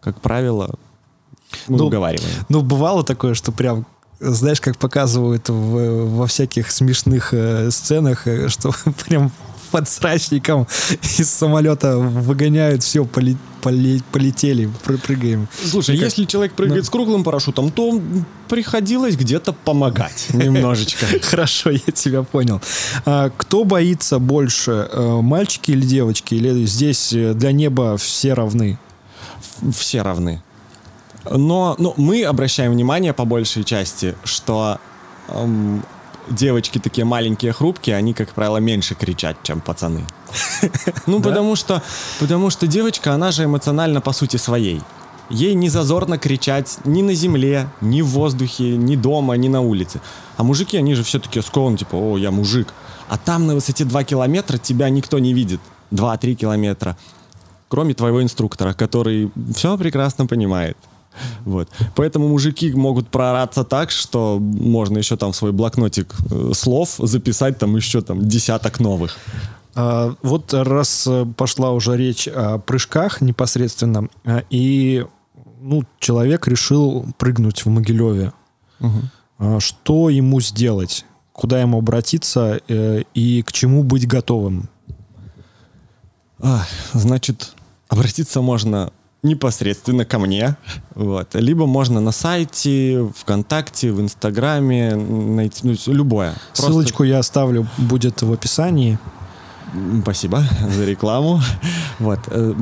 как 0.00 0.20
правило, 0.20 0.74
мы 1.68 1.78
Ну, 1.78 1.86
уговариваем. 1.86 2.30
Ну, 2.48 2.62
бывало 2.62 3.04
такое, 3.04 3.34
что 3.34 3.52
прям 3.52 3.86
знаешь, 4.20 4.60
как 4.60 4.78
показывают 4.78 5.48
в- 5.48 6.16
во 6.16 6.26
всяких 6.26 6.70
смешных 6.70 7.34
э, 7.34 7.70
сценах, 7.70 8.26
э, 8.26 8.48
что 8.48 8.70
прям 9.06 9.30
подсрачником 9.74 10.68
из 11.18 11.28
самолета 11.28 11.98
выгоняют, 11.98 12.84
все, 12.84 13.04
поли- 13.04 13.36
поли- 13.60 14.02
полетели, 14.12 14.70
пры- 14.86 15.00
прыгаем. 15.04 15.48
Слушай, 15.64 15.96
как- 15.96 16.04
если 16.04 16.26
человек 16.26 16.52
прыгает 16.52 16.84
с 16.84 16.90
круглым 16.90 17.24
парашютом, 17.24 17.72
то 17.72 18.00
приходилось 18.48 19.16
где-то 19.16 19.52
помогать 19.52 20.28
немножечко. 20.32 21.06
Хорошо, 21.22 21.70
я 21.70 21.92
тебя 21.92 22.22
понял. 22.22 22.60
А 23.04 23.30
кто 23.36 23.64
боится 23.64 24.20
больше, 24.20 24.88
э, 24.92 25.20
мальчики 25.20 25.72
или 25.72 25.84
девочки? 25.84 26.34
Или 26.34 26.66
здесь 26.66 27.12
э, 27.12 27.34
для 27.34 27.50
неба 27.50 27.96
все 27.96 28.32
равны? 28.32 28.78
Все 29.76 30.02
равны. 30.02 30.40
Но 31.28 31.74
ну, 31.80 31.94
мы 31.96 32.22
обращаем 32.22 32.70
внимание 32.70 33.12
по 33.12 33.24
большей 33.24 33.64
части, 33.64 34.14
что 34.22 34.78
эм, 35.28 35.82
девочки 36.28 36.78
такие 36.78 37.04
маленькие, 37.04 37.52
хрупкие, 37.52 37.96
они, 37.96 38.14
как 38.14 38.32
правило, 38.32 38.58
меньше 38.58 38.94
кричат, 38.94 39.36
чем 39.42 39.60
пацаны. 39.60 40.04
Ну, 41.06 41.20
потому 41.20 41.56
что, 41.56 41.82
потому 42.18 42.50
что 42.50 42.66
девочка, 42.66 43.12
она 43.12 43.30
же 43.30 43.44
эмоционально 43.44 44.00
по 44.00 44.12
сути 44.12 44.36
своей. 44.36 44.80
Ей 45.30 45.54
не 45.54 45.68
зазорно 45.68 46.18
кричать 46.18 46.78
ни 46.84 47.02
на 47.02 47.14
земле, 47.14 47.68
ни 47.80 48.02
в 48.02 48.08
воздухе, 48.08 48.76
ни 48.76 48.96
дома, 48.96 49.34
ни 49.34 49.48
на 49.48 49.60
улице. 49.60 50.00
А 50.36 50.42
мужики, 50.42 50.76
они 50.76 50.94
же 50.94 51.02
все-таки 51.02 51.40
скованы, 51.40 51.78
типа, 51.78 51.96
о, 51.96 52.18
я 52.18 52.30
мужик. 52.30 52.68
А 53.08 53.16
там 53.16 53.46
на 53.46 53.54
высоте 53.54 53.84
2 53.84 54.04
километра 54.04 54.58
тебя 54.58 54.88
никто 54.90 55.18
не 55.18 55.32
видит. 55.32 55.60
2-3 55.92 56.34
километра. 56.34 56.96
Кроме 57.68 57.94
твоего 57.94 58.22
инструктора, 58.22 58.74
который 58.74 59.30
все 59.54 59.76
прекрасно 59.78 60.26
понимает. 60.26 60.76
Вот. 61.44 61.68
Поэтому 61.94 62.28
мужики 62.28 62.72
могут 62.72 63.08
проораться 63.08 63.64
так, 63.64 63.90
что 63.90 64.38
можно 64.40 64.98
еще 64.98 65.16
там 65.16 65.32
в 65.32 65.36
свой 65.36 65.52
блокнотик 65.52 66.14
э, 66.30 66.52
слов 66.54 66.96
записать 66.98 67.58
там 67.58 67.76
еще 67.76 68.00
там 68.00 68.26
десяток 68.26 68.80
новых. 68.80 69.16
А, 69.74 70.14
Вот 70.22 70.52
раз 70.54 71.06
э, 71.06 71.26
пошла 71.36 71.72
уже 71.72 71.96
речь 71.96 72.28
о 72.28 72.58
прыжках 72.58 73.20
непосредственно, 73.20 74.08
а, 74.24 74.42
и 74.50 75.04
ну, 75.60 75.84
человек 75.98 76.46
решил 76.46 77.06
прыгнуть 77.18 77.64
в 77.64 77.68
Могилеве. 77.68 78.32
А, 79.38 79.60
Что 79.60 80.10
ему 80.10 80.40
сделать? 80.40 81.04
Куда 81.32 81.60
ему 81.60 81.78
обратиться 81.78 82.60
э, 82.68 83.02
и 83.14 83.42
к 83.42 83.52
чему 83.52 83.82
быть 83.82 84.06
готовым? 84.06 84.68
Ах, 86.40 86.68
значит, 86.92 87.54
обратиться 87.88 88.40
можно 88.40 88.92
непосредственно 89.24 90.04
ко 90.04 90.18
мне, 90.18 90.56
вот. 90.94 91.34
либо 91.34 91.66
можно 91.66 92.00
на 92.00 92.12
сайте, 92.12 93.10
ВКонтакте, 93.18 93.90
в 93.90 94.00
Инстаграме 94.00 94.94
найти, 94.94 95.60
ну, 95.66 95.74
любое. 95.92 96.34
Просто- 96.48 96.66
Ссылочку 96.66 97.04
я 97.04 97.18
оставлю, 97.18 97.66
будет 97.78 98.22
в 98.22 98.32
описании. 98.32 98.98
Спасибо 100.02 100.44
за 100.70 100.84
рекламу. 100.84 101.40
Вот. 101.98 102.20
э, 102.26 102.54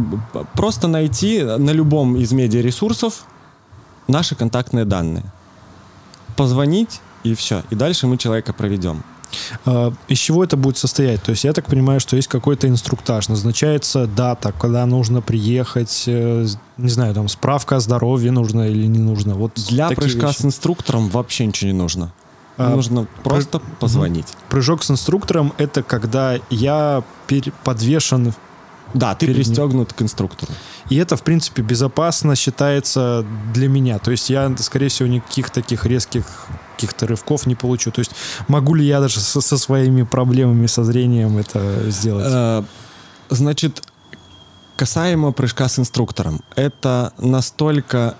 Просто 0.54 0.88
найти 0.88 1.42
на 1.42 1.70
любом 1.70 2.16
из 2.16 2.32
медиаресурсов 2.32 3.24
наши 4.08 4.34
контактные 4.34 4.84
данные. 4.86 5.24
Позвонить 6.36 7.00
и 7.24 7.34
все. 7.34 7.62
И 7.70 7.74
дальше 7.74 8.06
мы 8.06 8.16
человека 8.16 8.52
проведем. 8.52 9.02
А, 9.64 9.92
из 10.08 10.18
чего 10.18 10.44
это 10.44 10.56
будет 10.56 10.76
состоять? 10.76 11.22
То 11.22 11.30
есть 11.30 11.44
я 11.44 11.52
так 11.52 11.66
понимаю, 11.66 12.00
что 12.00 12.16
есть 12.16 12.28
какой-то 12.28 12.68
инструктаж, 12.68 13.28
назначается 13.28 14.06
дата, 14.06 14.52
когда 14.52 14.84
нужно 14.86 15.20
приехать, 15.20 16.04
э, 16.06 16.46
не 16.76 16.88
знаю, 16.88 17.14
там 17.14 17.28
справка 17.28 17.76
о 17.76 17.80
здоровье 17.80 18.30
нужна 18.30 18.66
или 18.66 18.86
не 18.86 18.98
нужна. 18.98 19.34
Вот 19.34 19.52
Для 19.68 19.88
прыжка 19.90 20.28
вещи. 20.28 20.38
с 20.38 20.44
инструктором 20.44 21.08
вообще 21.08 21.46
ничего 21.46 21.70
не 21.70 21.78
нужно. 21.78 22.12
А, 22.58 22.70
нужно 22.70 23.06
просто 23.22 23.58
пры... 23.58 23.68
позвонить. 23.80 24.26
Прыжок 24.48 24.82
с 24.82 24.90
инструктором 24.90 25.52
это 25.58 25.82
когда 25.82 26.38
я 26.50 27.02
подвешен 27.64 28.34
да, 28.94 29.14
ты 29.14 29.32
пристегнут 29.32 29.92
к 29.92 30.02
инструктору. 30.02 30.52
И 30.90 30.96
это, 30.96 31.16
в 31.16 31.22
принципе, 31.22 31.62
безопасно 31.62 32.36
считается 32.36 33.24
для 33.54 33.68
меня. 33.68 33.98
То 33.98 34.10
есть 34.10 34.28
я, 34.28 34.54
скорее 34.58 34.88
всего, 34.88 35.08
никаких 35.08 35.50
таких 35.50 35.86
резких 35.86 36.46
каких-то 36.72 37.06
рывков 37.06 37.46
не 37.46 37.54
получу. 37.54 37.90
То 37.90 38.00
есть 38.00 38.12
могу 38.48 38.74
ли 38.74 38.84
я 38.84 39.00
даже 39.00 39.20
со, 39.20 39.40
со 39.40 39.58
своими 39.58 40.02
проблемами 40.02 40.66
со 40.66 40.84
зрением 40.84 41.38
это 41.38 41.90
сделать? 41.90 42.26
Э, 42.28 42.62
значит, 43.30 43.82
касаемо 44.76 45.32
прыжка 45.32 45.68
с 45.68 45.78
инструктором. 45.78 46.42
Это 46.56 47.12
настолько, 47.18 48.16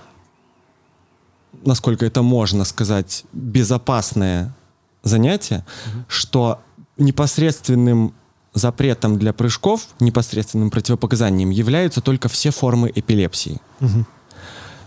насколько 1.65 2.07
это 2.07 2.23
можно 2.23 2.65
сказать, 2.65 3.25
безопасное 3.33 4.55
занятие, 5.03 5.65
угу. 5.87 6.05
что 6.09 6.61
непосредственным 6.99 8.15
запретом 8.55 9.19
для 9.19 9.33
прыжков, 9.33 9.89
непосредственным 9.99 10.71
противопоказанием 10.71 11.51
являются 11.51 12.01
только 12.01 12.29
все 12.29 12.51
формы 12.51 12.93
эпилепсии. 12.95 13.61
Угу. 13.81 14.07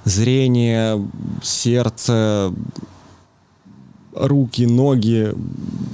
Зрение, 0.05 1.09
сердце, 1.41 2.53
руки, 4.15 4.65
ноги, 4.65 5.33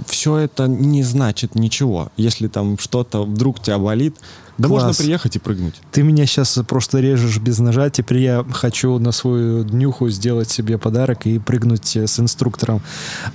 все 0.05 0.37
это 0.37 0.67
не 0.67 1.03
значит 1.03 1.55
ничего. 1.55 2.11
Если 2.17 2.47
там 2.47 2.77
что-то 2.77 3.23
вдруг 3.23 3.61
тебя 3.61 3.77
болит, 3.77 4.15
да 4.57 4.67
Класс. 4.67 4.83
можно 4.83 5.03
приехать 5.03 5.35
и 5.35 5.39
прыгнуть. 5.39 5.75
Ты 5.91 6.03
меня 6.03 6.25
сейчас 6.25 6.59
просто 6.67 6.99
режешь 6.99 7.39
без 7.39 7.57
ножа. 7.59 7.89
Теперь 7.89 8.19
я 8.19 8.45
хочу 8.51 8.99
на 8.99 9.11
свою 9.11 9.63
днюху 9.63 10.09
сделать 10.09 10.51
себе 10.51 10.77
подарок 10.77 11.25
и 11.25 11.39
прыгнуть 11.39 11.95
с 11.95 12.19
инструктором. 12.19 12.81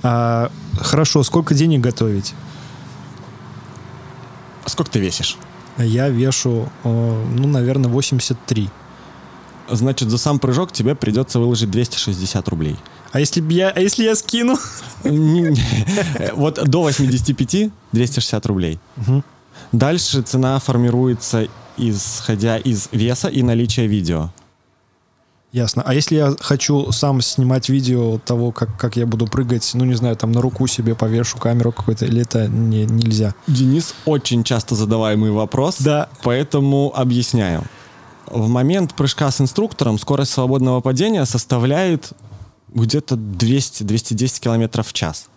А, 0.03 0.51
хорошо, 0.79 1.23
сколько 1.23 1.53
денег 1.53 1.81
готовить? 1.81 2.33
А 4.63 4.69
сколько 4.69 4.91
ты 4.91 4.99
весишь? 4.99 5.37
Я 5.77 6.09
вешу, 6.09 6.69
ну, 6.83 7.47
наверное, 7.47 7.89
83. 7.89 8.69
Значит, 9.69 10.09
за 10.09 10.17
сам 10.17 10.39
прыжок 10.39 10.71
тебе 10.71 10.95
придется 10.95 11.39
выложить 11.39 11.69
260 11.69 12.47
рублей. 12.47 12.77
А 13.11 13.19
если 13.19 13.41
я, 13.53 13.69
а 13.69 13.79
если 13.79 14.03
я 14.03 14.15
скину? 14.15 14.57
Вот 16.33 16.63
до 16.63 16.81
85 16.81 17.71
260 17.91 18.45
рублей. 18.45 18.79
Дальше 19.71 20.21
цена 20.21 20.59
формируется 20.59 21.47
исходя 21.77 22.57
из 22.57 22.89
веса 22.91 23.27
и 23.27 23.43
наличия 23.43 23.87
видео. 23.87 24.31
Ясно. 25.53 25.81
А 25.85 25.93
если 25.93 26.15
я 26.15 26.35
хочу 26.39 26.91
сам 26.91 27.21
снимать 27.21 27.69
видео 27.69 28.19
того, 28.19 28.51
как, 28.51 28.77
как 28.77 28.97
я 28.97 29.05
буду 29.05 29.27
прыгать, 29.27 29.71
ну, 29.73 29.85
не 29.85 29.95
знаю, 29.95 30.15
там 30.17 30.31
на 30.31 30.41
руку 30.41 30.67
себе 30.67 30.93
повешу 30.93 31.37
камеру 31.37 31.71
какой-то, 31.71 32.05
или 32.05 32.21
это 32.21 32.47
не, 32.47 32.85
нельзя? 32.85 33.33
Денис, 33.47 33.95
очень 34.05 34.43
часто 34.43 34.75
задаваемый 34.75 35.31
вопрос. 35.31 35.77
Да. 35.79 36.09
Поэтому 36.23 36.91
объясняю. 36.93 37.63
В 38.25 38.49
момент 38.49 38.93
прыжка 38.93 39.31
с 39.31 39.39
инструктором 39.39 39.97
скорость 39.97 40.31
свободного 40.31 40.81
падения 40.81 41.25
составляет 41.25 42.11
где-то 42.73 43.15
200-210 43.15 44.39
километров 44.39 44.87
в 44.87 44.93
час. 44.93 45.27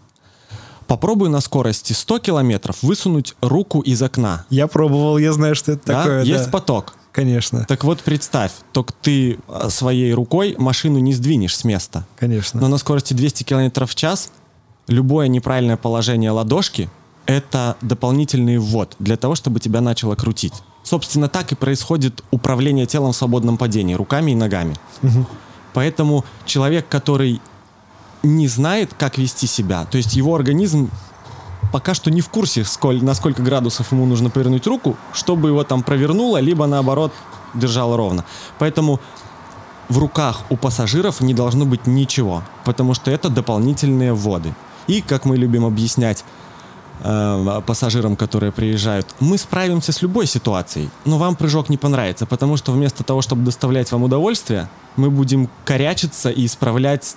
Попробуй 0.87 1.29
на 1.29 1.41
скорости 1.41 1.93
100 1.93 2.19
километров 2.19 2.83
высунуть 2.83 3.37
руку 3.41 3.81
из 3.81 4.03
окна. 4.03 4.45
Я 4.51 4.67
пробовал, 4.67 5.19
я 5.19 5.33
знаю, 5.33 5.55
что 5.55 5.73
это 5.73 5.87
да? 5.87 5.99
такое. 5.99 6.25
Есть 6.25 6.47
да. 6.47 6.51
поток. 6.51 6.95
Конечно. 7.13 7.65
Так 7.67 7.85
вот 7.85 8.01
представь, 8.03 8.53
только 8.73 8.93
ты 9.01 9.39
а, 9.49 9.71
своей 9.71 10.13
рукой 10.13 10.55
машину 10.59 10.99
не 10.99 11.13
сдвинешь 11.13 11.57
с 11.57 11.65
места. 11.65 12.07
Конечно. 12.19 12.61
Но 12.61 12.69
на 12.69 12.79
скорости 12.79 13.15
200 13.15 13.45
км 13.45 13.87
в 13.87 13.95
час 13.95 14.31
любое 14.89 15.29
неправильное 15.29 15.77
положение 15.77 16.31
ладошки— 16.31 16.91
это 17.27 17.77
дополнительный 17.81 18.59
ввод 18.59 18.97
для 18.99 19.17
того, 19.17 19.35
чтобы 19.35 19.61
тебя 19.61 19.81
начало 19.81 20.17
крутить. 20.17 20.55
Собственно, 20.83 21.29
так 21.29 21.53
и 21.53 21.55
происходит 21.55 22.25
управление 22.31 22.87
телом 22.87 23.13
в 23.13 23.17
свободном 23.17 23.59
падении, 23.59 23.95
руками 23.95 24.33
и 24.33 24.35
ногами. 24.35 24.75
Угу. 25.03 25.27
Поэтому 25.73 26.25
человек, 26.45 26.89
который 26.89 27.41
не 28.23 28.49
знает, 28.49 28.95
как 28.99 29.19
вести 29.19 29.47
себя, 29.47 29.85
то 29.85 29.97
есть 29.97 30.15
его 30.15 30.35
организм 30.35 30.91
пока 31.73 31.95
что 31.95 32.11
не 32.11 32.21
в 32.21 32.29
курсе, 32.29 32.65
сколь, 32.65 33.03
на 33.03 33.15
сколько 33.15 33.43
градусов 33.43 33.93
ему 33.93 34.07
нужно 34.07 34.31
повернуть 34.31 34.67
руку, 34.67 34.97
чтобы 35.13 35.49
его 35.49 35.65
там 35.65 35.83
провернуло, 35.83 36.39
либо 36.39 36.67
наоборот 36.67 37.13
держало 37.55 37.97
ровно. 37.97 38.25
Поэтому 38.59 39.01
в 39.89 39.99
руках 39.99 40.43
у 40.51 40.57
пассажиров 40.57 41.21
не 41.21 41.35
должно 41.35 41.65
быть 41.65 41.87
ничего, 41.87 42.43
потому 42.65 42.95
что 42.95 43.11
это 43.11 43.29
дополнительные 43.29 44.13
вводы. 44.13 44.55
И, 44.87 45.03
как 45.03 45.25
мы 45.25 45.37
любим 45.37 45.65
объяснять 45.65 46.25
э, 47.03 47.61
пассажирам, 47.67 48.17
которые 48.17 48.53
приезжают, 48.53 49.07
мы 49.21 49.39
справимся 49.39 49.93
с 49.93 50.03
любой 50.03 50.27
ситуацией, 50.27 50.91
но 51.05 51.19
вам 51.19 51.37
прыжок 51.37 51.69
не 51.69 51.77
понравится, 51.77 52.27
потому 52.27 52.57
что 52.57 52.73
вместо 52.73 53.05
того, 53.05 53.23
чтобы 53.23 53.43
доставлять 53.43 53.91
вам 53.93 54.05
удовольствие, 54.05 54.69
мы 54.97 55.11
будем 55.11 55.49
корячиться 55.65 56.31
и 56.31 56.47
исправлять 56.47 57.17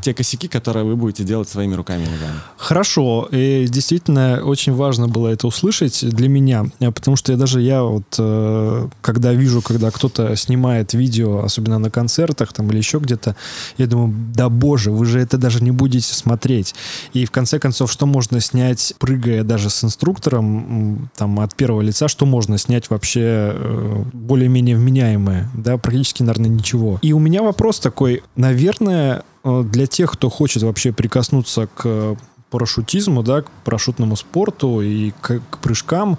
те 0.00 0.14
косяки, 0.14 0.48
которые 0.48 0.84
вы 0.84 0.96
будете 0.96 1.24
делать 1.24 1.48
своими 1.48 1.74
руками 1.74 2.04
и 2.04 2.08
ногами. 2.08 2.40
Хорошо. 2.56 3.28
И 3.30 3.66
действительно 3.68 4.40
очень 4.44 4.72
важно 4.72 5.08
было 5.08 5.28
это 5.28 5.46
услышать 5.46 6.08
для 6.08 6.28
меня, 6.28 6.66
потому 6.78 7.16
что 7.16 7.32
я 7.32 7.38
даже 7.38 7.60
я 7.60 7.82
вот, 7.82 8.16
э, 8.18 8.88
когда 9.00 9.32
вижу, 9.32 9.62
когда 9.62 9.90
кто-то 9.90 10.34
снимает 10.36 10.94
видео, 10.94 11.44
особенно 11.44 11.78
на 11.78 11.90
концертах 11.90 12.52
там 12.52 12.70
или 12.70 12.78
еще 12.78 12.98
где-то, 12.98 13.36
я 13.76 13.86
думаю, 13.86 14.14
да 14.34 14.48
боже, 14.48 14.90
вы 14.90 15.06
же 15.06 15.20
это 15.20 15.38
даже 15.38 15.62
не 15.62 15.70
будете 15.70 16.14
смотреть. 16.14 16.74
И 17.12 17.24
в 17.24 17.30
конце 17.30 17.58
концов, 17.58 17.90
что 17.92 18.06
можно 18.06 18.40
снять, 18.40 18.94
прыгая 18.98 19.44
даже 19.44 19.70
с 19.70 19.84
инструктором, 19.84 21.10
там 21.16 21.40
от 21.40 21.54
первого 21.54 21.80
лица, 21.80 22.08
что 22.08 22.26
можно 22.26 22.58
снять 22.58 22.90
вообще 22.90 23.20
э, 23.54 24.02
более-менее 24.12 24.76
вменяемое, 24.76 25.50
да, 25.54 25.76
практически, 25.78 26.22
наверное, 26.22 26.50
ничего. 26.50 26.98
И 27.02 27.12
у 27.12 27.18
меня 27.18 27.42
вопрос 27.42 27.80
такой, 27.80 28.22
наверное, 28.36 29.24
для 29.64 29.86
тех, 29.86 30.12
кто 30.12 30.28
хочет 30.28 30.62
вообще 30.62 30.92
прикоснуться 30.92 31.68
к 31.74 32.16
парашютизму, 32.50 33.22
да, 33.22 33.42
к 33.42 33.50
парашютному 33.64 34.16
спорту 34.16 34.80
и 34.80 35.12
к, 35.20 35.40
к 35.50 35.58
прыжкам, 35.58 36.18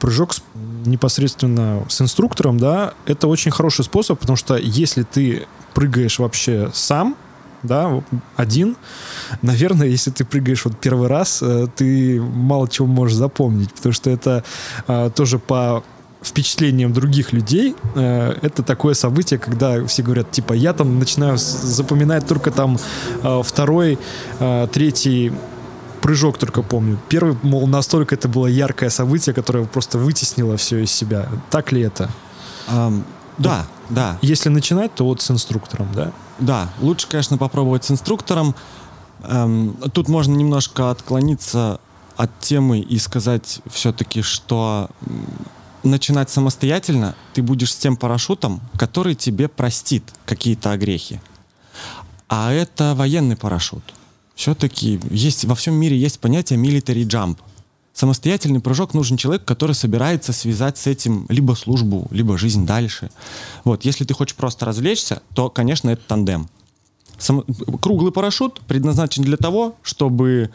прыжок 0.00 0.34
с, 0.34 0.42
непосредственно 0.84 1.84
с 1.88 2.00
инструктором, 2.00 2.58
да, 2.58 2.94
это 3.06 3.28
очень 3.28 3.50
хороший 3.50 3.84
способ, 3.84 4.18
потому 4.18 4.36
что 4.36 4.56
если 4.56 5.02
ты 5.02 5.46
прыгаешь 5.74 6.18
вообще 6.18 6.70
сам, 6.74 7.16
да, 7.62 8.02
один, 8.36 8.76
наверное, 9.42 9.88
если 9.88 10.10
ты 10.10 10.24
прыгаешь 10.24 10.64
вот 10.64 10.78
первый 10.78 11.08
раз, 11.08 11.42
э, 11.42 11.66
ты 11.74 12.20
мало 12.20 12.68
чего 12.68 12.86
можешь 12.86 13.16
запомнить, 13.16 13.72
потому 13.72 13.92
что 13.92 14.10
это 14.10 14.44
тоже 15.14 15.38
по 15.38 15.82
впечатлением 16.22 16.92
других 16.92 17.32
людей, 17.32 17.76
э, 17.94 18.38
это 18.42 18.62
такое 18.62 18.94
событие, 18.94 19.38
когда 19.38 19.84
все 19.86 20.02
говорят, 20.02 20.30
типа, 20.30 20.52
я 20.52 20.72
там 20.72 20.98
начинаю 20.98 21.38
запоминать 21.38 22.26
только 22.26 22.50
там 22.50 22.78
э, 23.22 23.42
второй, 23.44 23.98
э, 24.40 24.68
третий 24.72 25.32
прыжок 26.00 26.38
только 26.38 26.62
помню. 26.62 26.98
Первый, 27.08 27.36
мол, 27.42 27.66
настолько 27.66 28.14
это 28.14 28.28
было 28.28 28.46
яркое 28.46 28.90
событие, 28.90 29.34
которое 29.34 29.64
просто 29.64 29.98
вытеснило 29.98 30.56
все 30.56 30.78
из 30.78 30.90
себя. 30.90 31.28
Так 31.50 31.72
ли 31.72 31.82
это? 31.82 32.10
Um, 32.68 33.02
да, 33.38 33.66
ну, 33.88 33.96
да. 33.96 34.18
Если 34.22 34.48
начинать, 34.48 34.94
то 34.94 35.04
вот 35.04 35.20
с 35.20 35.30
инструктором, 35.30 35.88
да? 35.94 36.12
Да, 36.38 36.70
лучше, 36.80 37.08
конечно, 37.08 37.38
попробовать 37.38 37.84
с 37.84 37.90
инструктором. 37.90 38.54
Эм, 39.24 39.76
тут 39.92 40.08
можно 40.08 40.34
немножко 40.34 40.90
отклониться 40.90 41.80
от 42.16 42.30
темы 42.40 42.80
и 42.80 42.98
сказать 42.98 43.60
все-таки, 43.70 44.22
что 44.22 44.90
начинать 45.82 46.30
самостоятельно, 46.30 47.14
ты 47.34 47.42
будешь 47.42 47.72
с 47.72 47.76
тем 47.76 47.96
парашютом, 47.96 48.60
который 48.78 49.14
тебе 49.14 49.48
простит 49.48 50.04
какие-то 50.24 50.72
огрехи. 50.72 51.20
А 52.28 52.52
это 52.52 52.94
военный 52.94 53.36
парашют. 53.36 53.82
Все-таки 54.34 55.00
есть, 55.10 55.44
во 55.44 55.54
всем 55.54 55.74
мире 55.74 55.98
есть 55.98 56.20
понятие 56.20 56.58
military 56.58 57.04
jump. 57.04 57.38
Самостоятельный 57.92 58.60
прыжок 58.60 58.94
нужен 58.94 59.16
человек, 59.16 59.44
который 59.44 59.74
собирается 59.74 60.32
связать 60.32 60.78
с 60.78 60.86
этим 60.86 61.26
либо 61.28 61.54
службу, 61.54 62.06
либо 62.12 62.38
жизнь 62.38 62.64
дальше. 62.64 63.10
Вот, 63.64 63.84
если 63.84 64.04
ты 64.04 64.14
хочешь 64.14 64.36
просто 64.36 64.66
развлечься, 64.66 65.22
то, 65.34 65.50
конечно, 65.50 65.90
это 65.90 66.02
тандем. 66.06 66.48
Сам, 67.18 67.42
круглый 67.80 68.12
парашют 68.12 68.60
предназначен 68.68 69.24
для 69.24 69.36
того, 69.36 69.74
чтобы 69.82 70.50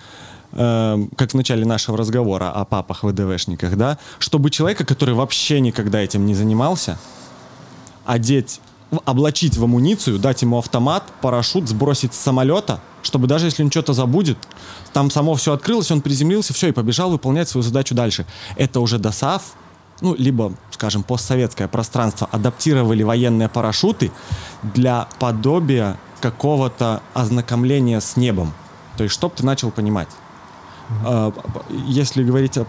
э, 0.54 1.08
как 1.18 1.32
в 1.32 1.34
начале 1.36 1.66
нашего 1.66 1.98
разговора 1.98 2.52
о 2.52 2.66
папах 2.66 3.04
ВДВшниках, 3.04 3.76
да, 3.78 3.98
чтобы 4.20 4.50
человека, 4.50 4.86
который 4.86 5.16
вообще 5.16 5.60
никогда 5.60 6.00
этим 6.00 6.26
не 6.26 6.36
занимался, 6.36 6.98
одеть 8.06 8.60
облачить 9.06 9.58
в 9.58 9.63
амуницию, 9.63 10.20
дать 10.20 10.42
ему 10.42 10.60
автомат, 10.60 11.04
парашют, 11.22 11.68
сбросить 11.68 12.13
с 12.13 12.20
самолета, 12.20 12.80
чтобы 13.02 13.28
даже 13.28 13.48
если 13.48 13.63
он 13.63 13.72
что-то 13.72 13.94
забудет, 13.94 14.38
там 14.94 15.10
само 15.10 15.36
все 15.36 15.54
открылось, 15.54 15.92
он 15.92 16.02
приземлился, 16.02 16.54
все, 16.54 16.68
и 16.68 16.72
побежал 16.72 17.10
выполнять 17.10 17.50
свою 17.50 17.63
задачу 17.63 17.96
дальше. 17.96 18.26
Это 18.56 18.80
уже 18.80 19.00
ДОСАВ, 19.00 19.42
ну, 20.02 20.16
либо, 20.16 20.54
скажем, 20.72 21.04
постсоветское 21.04 21.68
пространство 21.68 22.28
адаптировали 22.32 23.04
военные 23.04 23.50
парашюты 23.50 24.12
для 24.62 25.08
подобия 25.20 25.98
какого-то 26.22 27.02
ознакомления 27.13 28.00
с 28.00 28.16
небом. 28.18 28.54
То 28.98 29.04
есть, 29.04 29.16
чтобы 29.16 29.36
ты 29.36 29.46
начал 29.46 29.72
понимать. 29.72 30.10
Mm-hmm. 31.03 31.86
Если 31.88 32.23
говорить 32.23 32.58
о 32.58 32.65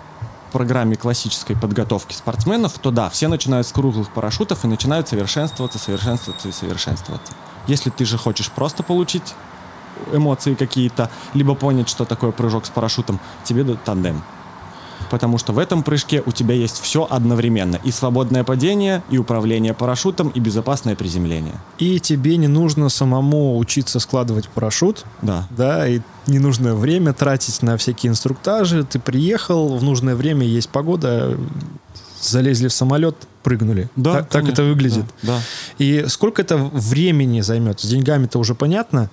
программе 0.52 0.94
классической 0.94 1.56
подготовки 1.56 2.14
спортсменов, 2.14 2.78
то 2.78 2.92
да, 2.92 3.10
все 3.10 3.26
начинают 3.26 3.66
с 3.66 3.72
круглых 3.72 4.10
парашютов 4.10 4.64
и 4.64 4.68
начинают 4.68 5.08
совершенствоваться, 5.08 5.78
совершенствоваться 5.78 6.48
и 6.48 6.52
совершенствоваться. 6.52 7.32
Если 7.66 7.90
ты 7.90 8.04
же 8.04 8.18
хочешь 8.18 8.50
просто 8.50 8.82
получить 8.84 9.34
эмоции 10.12 10.54
какие-то, 10.54 11.10
либо 11.32 11.54
понять, 11.54 11.88
что 11.88 12.04
такое 12.04 12.30
прыжок 12.30 12.66
с 12.66 12.70
парашютом, 12.70 13.18
тебе 13.42 13.64
дают 13.64 13.82
тандем 13.84 14.22
потому 15.14 15.38
что 15.38 15.52
в 15.52 15.60
этом 15.60 15.84
прыжке 15.84 16.24
у 16.26 16.32
тебя 16.32 16.56
есть 16.56 16.80
все 16.80 17.06
одновременно. 17.08 17.78
И 17.84 17.92
свободное 17.92 18.42
падение, 18.42 19.00
и 19.10 19.16
управление 19.16 19.72
парашютом, 19.72 20.30
и 20.30 20.40
безопасное 20.40 20.96
приземление. 20.96 21.54
И 21.78 22.00
тебе 22.00 22.36
не 22.36 22.48
нужно 22.48 22.88
самому 22.88 23.56
учиться 23.56 24.00
складывать 24.00 24.48
парашют. 24.48 25.04
Да. 25.22 25.46
Да, 25.50 25.86
и 25.86 26.00
не 26.26 26.40
нужно 26.40 26.74
время 26.74 27.12
тратить 27.12 27.62
на 27.62 27.76
всякие 27.76 28.10
инструктажи. 28.10 28.82
Ты 28.82 28.98
приехал, 28.98 29.76
в 29.76 29.84
нужное 29.84 30.16
время 30.16 30.44
есть 30.44 30.68
погода, 30.68 31.38
залезли 32.20 32.66
в 32.66 32.72
самолет, 32.72 33.14
прыгнули. 33.44 33.88
Да, 33.94 34.14
так, 34.14 34.30
так 34.30 34.48
это 34.48 34.64
выглядит. 34.64 35.04
Да, 35.22 35.36
да. 35.36 35.40
И 35.78 36.06
сколько 36.08 36.42
это 36.42 36.56
времени 36.56 37.40
займет? 37.40 37.78
С 37.78 37.84
деньгами-то 37.86 38.40
уже 38.40 38.56
понятно. 38.56 39.10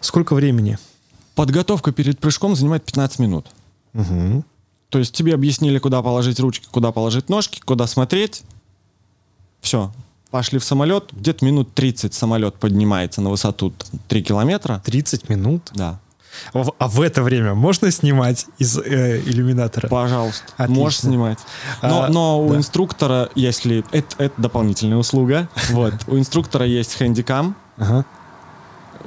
Сколько 0.00 0.34
времени? 0.34 0.78
Подготовка 1.36 1.92
перед 1.92 2.18
прыжком 2.18 2.56
занимает 2.56 2.84
15 2.84 3.20
минут. 3.20 3.46
Угу. 3.94 4.44
То 4.92 4.98
есть 4.98 5.14
тебе 5.14 5.32
объяснили, 5.32 5.78
куда 5.78 6.02
положить 6.02 6.38
ручки, 6.38 6.68
куда 6.70 6.92
положить 6.92 7.30
ножки, 7.30 7.62
куда 7.64 7.86
смотреть. 7.86 8.42
Все. 9.62 9.90
Пошли 10.30 10.58
в 10.58 10.64
самолет. 10.64 11.08
Где-то 11.12 11.46
минут 11.46 11.72
30 11.72 12.12
самолет 12.12 12.56
поднимается 12.56 13.22
на 13.22 13.30
высоту 13.30 13.72
3 14.08 14.22
километра. 14.22 14.82
30 14.84 15.30
минут? 15.30 15.70
Да. 15.74 15.98
А 16.52 16.88
в 16.88 17.00
это 17.00 17.22
время 17.22 17.54
можно 17.54 17.90
снимать 17.90 18.44
из 18.58 18.76
э, 18.76 19.22
иллюминатора? 19.24 19.88
Пожалуйста, 19.88 20.44
Отлично. 20.58 20.82
можешь 20.82 20.98
снимать. 20.98 21.38
Но, 21.80 22.02
а, 22.02 22.08
но 22.08 22.44
у 22.44 22.50
да. 22.50 22.56
инструктора, 22.56 23.30
если 23.34 23.86
это, 23.92 24.22
это 24.22 24.42
дополнительная 24.42 24.98
услуга, 24.98 25.48
вот 25.70 25.94
у 26.06 26.18
инструктора 26.18 26.66
есть 26.66 26.96
хэндикам. 26.96 27.56
Ага 27.78 28.04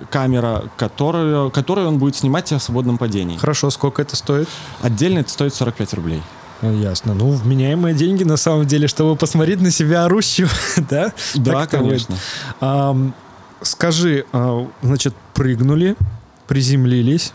камера, 0.10 0.63
которую, 0.77 1.51
которую 1.51 1.88
он 1.88 1.97
будет 1.97 2.15
снимать 2.15 2.51
о 2.51 2.60
свободном 2.60 2.97
падении. 2.97 3.38
Хорошо, 3.38 3.69
сколько 3.69 4.01
это 4.01 4.15
стоит? 4.15 4.47
Отдельно 4.81 5.19
это 5.19 5.29
стоит 5.29 5.53
45 5.53 5.93
рублей. 5.93 6.21
Ну, 6.62 6.81
ясно. 6.81 7.13
Ну, 7.13 7.31
вменяемые 7.31 7.93
деньги, 7.93 8.23
на 8.23 8.38
самом 8.38 8.65
деле, 8.65 8.88
чтобы 8.88 9.15
посмотреть 9.15 9.62
на 9.62 9.71
себя 9.71 10.05
орущую, 10.05 10.49
да? 10.89 11.13
Да, 11.36 11.67
конечно. 11.67 12.17
А, 12.62 12.95
скажи, 13.62 14.25
а, 14.31 14.67
значит, 14.81 15.13
прыгнули, 15.34 15.95
приземлились. 16.47 17.34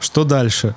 Что 0.00 0.24
дальше? 0.24 0.74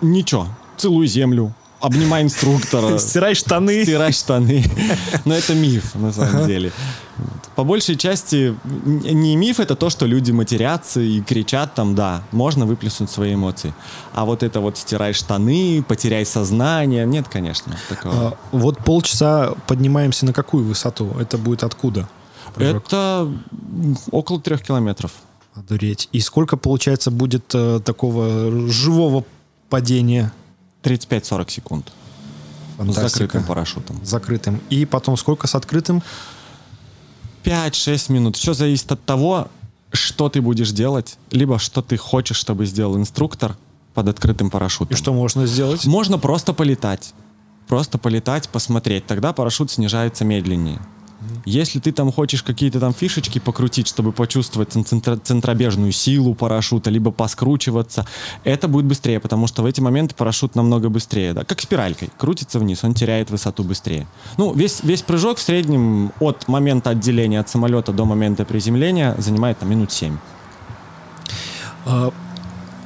Ничего. 0.00 0.48
Целую 0.76 1.06
землю, 1.06 1.54
обнимай 1.80 2.22
инструктора. 2.22 2.98
Стирай 2.98 3.34
штаны. 3.34 3.82
Стирай 3.82 4.12
штаны. 4.12 4.64
Но 5.24 5.34
это 5.34 5.54
миф, 5.54 5.94
на 5.94 6.12
самом 6.12 6.46
деле. 6.46 6.72
По 7.56 7.64
большей 7.64 7.96
части 7.96 8.56
не 8.64 9.36
миф 9.36 9.60
это 9.60 9.76
то, 9.76 9.90
что 9.90 10.06
люди 10.06 10.32
матерятся 10.32 11.00
и 11.00 11.20
кричат 11.20 11.74
там, 11.74 11.94
да, 11.94 12.22
можно 12.32 12.66
выплеснуть 12.66 13.10
свои 13.10 13.34
эмоции. 13.34 13.74
А 14.14 14.24
вот 14.24 14.42
это 14.42 14.60
вот 14.60 14.78
стирай 14.78 15.12
штаны, 15.12 15.84
потеряй 15.86 16.24
сознание, 16.24 17.04
нет, 17.06 17.28
конечно, 17.28 17.76
такого. 17.88 18.14
А, 18.14 18.38
вот 18.52 18.78
полчаса 18.78 19.54
поднимаемся 19.66 20.26
на 20.26 20.32
какую 20.32 20.64
высоту? 20.64 21.14
Это 21.20 21.38
будет 21.38 21.62
откуда? 21.62 22.08
Прыжок? 22.54 22.86
Это 22.86 23.32
около 24.10 24.40
трех 24.40 24.62
километров. 24.62 25.12
Одуреть. 25.54 26.08
И 26.12 26.20
сколько, 26.20 26.56
получается, 26.56 27.10
будет 27.10 27.54
э, 27.54 27.80
такого 27.84 28.68
живого 28.70 29.24
падения? 29.68 30.32
35-40 30.82 31.50
секунд. 31.50 31.92
Фантастика. 32.76 33.08
С 33.08 33.12
закрытым 33.12 33.44
парашютом. 33.44 34.00
Закрытым. 34.04 34.60
И 34.70 34.84
потом 34.86 35.16
сколько 35.16 35.46
с 35.46 35.54
открытым? 35.54 36.02
5-6 37.44 38.12
минут. 38.12 38.36
Все 38.36 38.54
зависит 38.54 38.90
от 38.92 39.04
того, 39.04 39.48
что 39.92 40.28
ты 40.28 40.40
будешь 40.40 40.70
делать, 40.70 41.18
либо 41.30 41.58
что 41.58 41.82
ты 41.82 41.96
хочешь, 41.96 42.36
чтобы 42.36 42.66
сделал 42.66 42.96
инструктор 42.96 43.56
под 43.94 44.08
открытым 44.08 44.50
парашютом. 44.50 44.94
И 44.94 44.98
что 44.98 45.12
можно 45.12 45.46
сделать? 45.46 45.84
Можно 45.86 46.18
просто 46.18 46.52
полетать. 46.52 47.14
Просто 47.68 47.98
полетать, 47.98 48.48
посмотреть. 48.48 49.06
Тогда 49.06 49.32
парашют 49.32 49.70
снижается 49.70 50.24
медленнее. 50.24 50.80
Если 51.44 51.78
ты 51.78 51.92
там 51.92 52.12
хочешь 52.12 52.42
какие-то 52.42 52.80
там 52.80 52.94
фишечки 52.94 53.38
покрутить, 53.38 53.88
чтобы 53.88 54.12
почувствовать 54.12 54.70
центро- 54.70 55.20
центробежную 55.22 55.92
силу 55.92 56.34
парашюта, 56.34 56.90
либо 56.90 57.10
поскручиваться, 57.10 58.06
это 58.44 58.68
будет 58.68 58.86
быстрее, 58.86 59.20
потому 59.20 59.46
что 59.46 59.62
в 59.62 59.66
эти 59.66 59.80
моменты 59.80 60.14
парашют 60.14 60.54
намного 60.54 60.88
быстрее, 60.88 61.32
да, 61.32 61.44
как 61.44 61.60
спиралькой, 61.60 62.10
крутится 62.18 62.58
вниз, 62.58 62.84
он 62.84 62.94
теряет 62.94 63.30
высоту 63.30 63.64
быстрее. 63.64 64.06
Ну, 64.38 64.52
весь, 64.52 64.82
весь 64.82 65.02
прыжок 65.02 65.38
в 65.38 65.42
среднем 65.42 66.12
от 66.20 66.48
момента 66.48 66.90
отделения 66.90 67.40
от 67.40 67.48
самолета 67.48 67.92
до 67.92 68.04
момента 68.04 68.44
приземления 68.44 69.14
занимает 69.18 69.58
там, 69.58 69.70
минут 69.70 69.92
7 69.92 70.16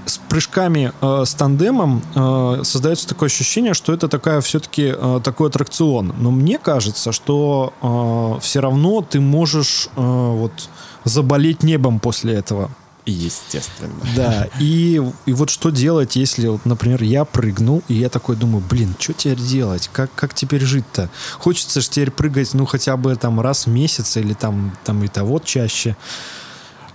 с 0.07 0.19
прыжками 0.19 0.93
э, 1.01 1.25
с 1.27 1.35
тандемом 1.35 2.03
э, 2.15 2.63
создается 2.65 3.09
такое 3.09 3.29
ощущение, 3.29 3.75
что 3.75 3.93
это 3.93 4.09
такая 4.09 4.41
все-таки 4.41 4.95
э, 4.97 5.21
такой 5.23 5.49
аттракцион. 5.49 6.15
Но 6.19 6.31
мне 6.31 6.59
кажется, 6.59 7.13
что 7.13 7.73
э, 7.83 8.43
все 8.43 8.61
равно 8.61 9.03
ты 9.03 9.21
можешь 9.21 9.89
э, 9.97 10.01
вот 10.01 10.69
заболеть 11.05 11.63
небом 11.63 11.99
после 11.99 12.35
этого. 12.35 12.71
Естественно. 13.05 13.95
Да, 14.17 14.49
и, 14.59 15.01
и 15.27 15.33
вот 15.33 15.49
что 15.51 15.71
делать, 15.71 16.17
если, 16.17 16.49
вот, 16.49 16.65
например, 16.65 17.05
я 17.05 17.25
прыгнул, 17.25 17.83
и 17.87 17.95
я 17.95 18.09
такой 18.09 18.35
думаю, 18.35 18.65
блин, 18.69 18.97
что 18.99 19.13
теперь 19.13 19.39
делать? 19.39 19.89
Как, 19.93 20.13
как 20.17 20.35
теперь 20.35 20.65
жить-то? 20.65 21.09
Хочется 21.39 21.81
же 21.81 21.89
теперь 21.89 22.11
прыгать, 22.11 22.53
ну, 22.55 22.67
хотя 22.67 22.97
бы 22.97 23.15
там 23.15 23.41
раз 23.41 23.67
в 23.67 23.71
месяц 23.71 24.17
или 24.17 24.35
там, 24.35 24.77
там 24.85 25.05
и 25.05 25.09
того 25.09 25.39
чаще. 25.39 25.97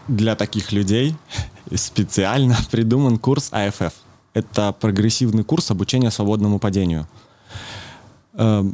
Для 0.08 0.36
таких 0.36 0.72
людей 0.72 1.16
специально 1.76 2.58
придуман 2.72 3.18
курс 3.18 3.50
АФФ. 3.52 3.94
Это 4.34 4.74
прогрессивный 4.80 5.44
курс 5.44 5.72
обучения 5.72 6.12
свободному 6.12 6.60
падению. 6.60 7.08
Эм, 8.34 8.74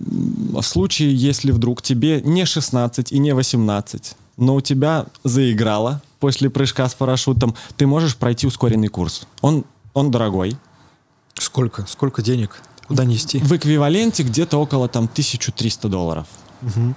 в 0.54 0.62
случае, 0.62 1.16
если 1.16 1.52
вдруг 1.52 1.82
тебе 1.82 2.22
не 2.22 2.46
16 2.46 3.12
и 3.12 3.20
не 3.20 3.34
18, 3.34 4.16
но 4.38 4.56
у 4.56 4.62
тебя 4.62 5.08
заиграло 5.24 6.02
после 6.20 6.50
прыжка 6.50 6.88
с 6.88 6.94
парашютом, 6.94 7.56
ты 7.76 7.88
можешь 7.88 8.16
пройти 8.16 8.46
ускоренный 8.46 8.88
курс. 8.88 9.28
Он, 9.42 9.66
он 9.94 10.12
дорогой. 10.12 10.58
Сколько? 11.34 11.86
Сколько 11.88 12.22
денег? 12.22 12.62
Куда 12.88 13.04
нести? 13.04 13.40
В 13.40 13.52
эквиваленте 13.52 14.24
где-то 14.24 14.58
около 14.58 14.88
там 14.88 15.06
1300 15.06 15.90
долларов. 15.90 16.28
Угу 16.62 16.96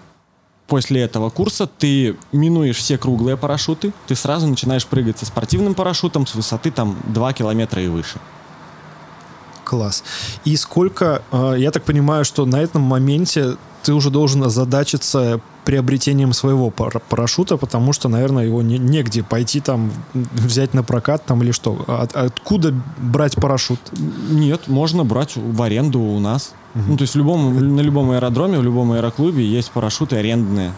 после 0.71 1.03
этого 1.03 1.31
курса 1.31 1.67
ты 1.67 2.17
минуешь 2.31 2.77
все 2.77 2.97
круглые 2.97 3.37
парашюты, 3.37 3.93
ты 4.07 4.15
сразу 4.15 4.47
начинаешь 4.47 4.87
прыгать 4.87 5.19
со 5.19 5.27
спортивным 5.27 5.75
парашютом 5.75 6.27
с 6.27 6.35
высоты 6.37 6.71
там 6.71 6.97
2 7.09 7.33
километра 7.33 7.83
и 7.83 7.89
выше. 7.89 8.21
Класс. 9.65 10.05
И 10.45 10.57
сколько, 10.57 11.23
э, 11.33 11.55
я 11.59 11.73
так 11.73 11.83
понимаю, 11.83 12.25
что 12.25 12.47
на 12.47 12.63
этом 12.63 12.83
моменте 12.83 13.57
ты 13.83 13.93
уже 13.93 14.11
должен 14.11 14.43
озадачиться 14.45 15.41
приобретением 15.65 16.33
своего 16.33 16.71
парашюта, 16.71 17.57
потому 17.57 17.93
что, 17.93 18.09
наверное, 18.09 18.47
его 18.47 18.63
не, 18.63 18.79
негде 18.79 19.23
пойти 19.23 19.61
там 19.61 19.91
взять 20.15 20.75
на 20.75 20.83
прокат 20.83 21.25
там 21.27 21.43
или 21.43 21.53
что. 21.53 21.85
От, 21.87 22.15
откуда 22.17 22.75
брать 22.99 23.37
парашют? 23.37 23.81
Нет, 24.31 24.69
можно 24.69 25.05
брать 25.05 25.37
в 25.37 25.63
аренду 25.63 26.01
у 26.01 26.19
нас. 26.19 26.55
Угу. 26.75 26.85
Ну, 26.89 26.97
то 26.97 27.03
есть 27.03 27.15
в 27.15 27.19
любом, 27.19 27.77
на 27.77 27.81
любом 27.81 28.11
аэродроме, 28.11 28.59
в 28.59 28.63
любом 28.63 28.93
аэроклубе 28.93 29.45
есть 29.45 29.71
парашюты 29.71 30.17
арендные 30.17 30.73